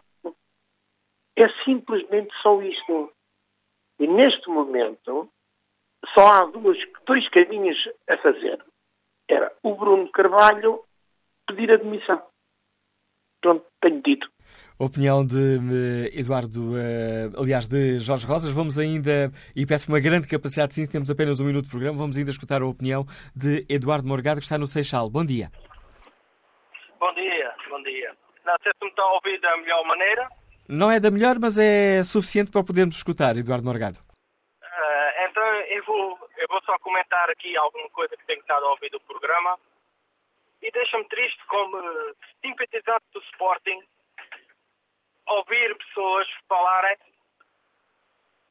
[1.36, 3.12] É simplesmente só isto.
[4.00, 5.28] E neste momento
[6.14, 7.78] só há duas, dois caminhos
[8.08, 8.64] a fazer.
[9.28, 10.84] Era o Bruno Carvalho
[11.48, 12.22] pedir admissão.
[13.42, 14.30] Pronto, tenho dito.
[14.82, 18.50] Opinião de Eduardo, uh, aliás, de Jorge Rosas.
[18.50, 22.18] Vamos ainda, e peço uma grande capacidade, sim, temos apenas um minuto de programa, vamos
[22.18, 23.06] ainda escutar a opinião
[23.36, 25.08] de Eduardo Morgado, que está no Seixal.
[25.08, 25.52] Bom dia.
[27.00, 28.10] Bom dia, bom dia.
[28.44, 30.28] Não sei se me está a ouvir da melhor maneira.
[30.68, 34.00] Não é da melhor, mas é suficiente para podermos escutar, Eduardo Morgado.
[34.00, 38.72] Uh, então eu vou, eu vou só comentar aqui alguma coisa que tenho estado a
[38.72, 39.60] ouvir do programa.
[40.60, 41.78] E deixa-me triste como
[42.42, 43.80] simpatizante do Sporting
[45.32, 46.98] ouvir pessoas falarem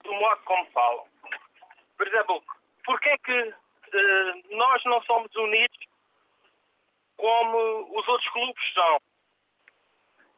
[0.05, 1.07] do modo como falam.
[1.97, 2.43] Por exemplo,
[2.85, 5.78] porquê é que uh, nós não somos unidos
[7.16, 9.01] como os outros clubes são?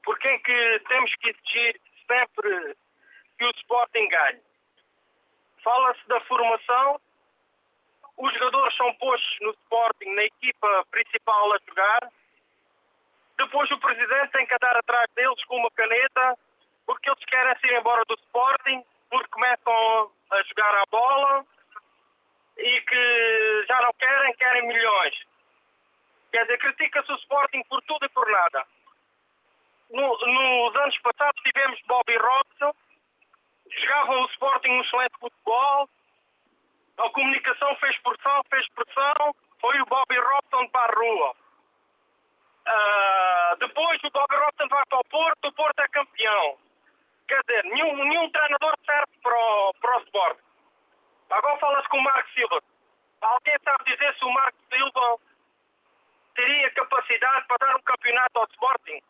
[0.04, 2.76] Porquê é que temos que exigir sempre
[3.38, 4.40] que o Sporting ganhe?
[5.62, 7.00] Fala-se da formação,
[8.16, 12.12] os jogadores são postos no Sporting, na equipa principal a jogar,
[13.38, 16.38] depois o presidente tem que andar atrás deles com uma caneta,
[16.86, 21.44] porque eles querem ir embora do Sporting, porque começam a jogar a bola
[22.58, 25.14] e que já não querem, querem milhões.
[26.30, 28.66] Quer dizer, critica-se o Sporting por tudo e por nada
[29.92, 32.74] no, nos anos passados tivemos Bobby Robson,
[33.70, 35.88] jogavam o Sporting um excelente futebol,
[36.98, 41.36] a comunicação fez pressão, fez pressão, foi o Bobby Robson para a rua.
[42.62, 46.58] Uh, depois o Bobby Robson vai para o Porto, o Porto é campeão.
[47.26, 50.38] quer dizer, nenhum, nenhum treinador serve para o, para o Sport.
[51.30, 52.62] Agora fala-se com o Marco Silva.
[53.20, 55.18] Alguém sabe dizer se o Marco Silva
[56.34, 59.00] teria capacidade para dar um campeonato ao Sporting?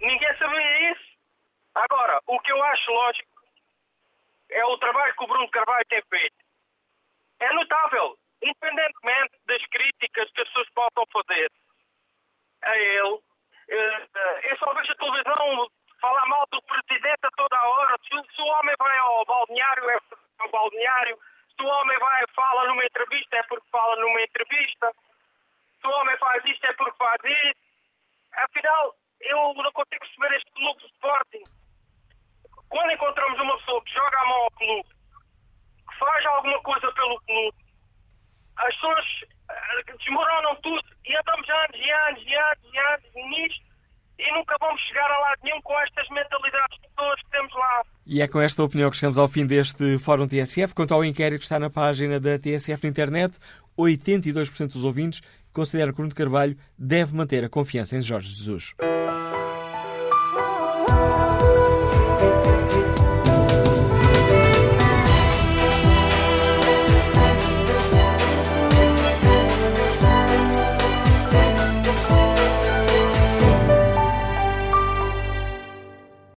[0.00, 1.14] Ninguém sabia isso.
[1.74, 3.28] Agora, o que eu acho lógico
[4.50, 6.36] é o trabalho que o Bruno Carvalho tem feito.
[7.40, 11.50] É notável, independentemente das críticas que as pessoas possam fazer
[12.64, 13.18] a ele.
[13.68, 15.68] Eh, eh, eu só vejo a televisão
[16.00, 17.96] falar mal do presidente a toda hora.
[18.02, 19.98] Se, se o homem vai ao balneário, é
[20.40, 21.18] ao balneário.
[21.56, 24.92] Se o homem vai fala numa entrevista, é porque fala numa entrevista.
[25.80, 27.60] Se o homem faz isto, é porque faz isso.
[28.34, 31.44] Afinal, eu não consigo perceber este clube de Sporting.
[32.68, 34.88] Quando encontramos uma pessoa que joga a mão ao clube,
[35.88, 37.56] que faz alguma coisa pelo clube,
[38.56, 39.06] as pessoas
[39.98, 43.64] desmoronam tudo e andamos anos e anos e anos e anos nisto
[44.18, 47.82] e nunca vamos chegar a lado nenhum com estas mentalidades de pessoas que temos lá.
[48.06, 50.74] E é com esta opinião que chegamos ao fim deste Fórum TSF.
[50.74, 53.38] Quanto ao inquérito que está na página da TSF na internet,
[53.76, 55.20] 82% dos ouvintes
[55.52, 58.74] consideram que Bruno Carvalho deve manter a confiança em Jorge Jesus.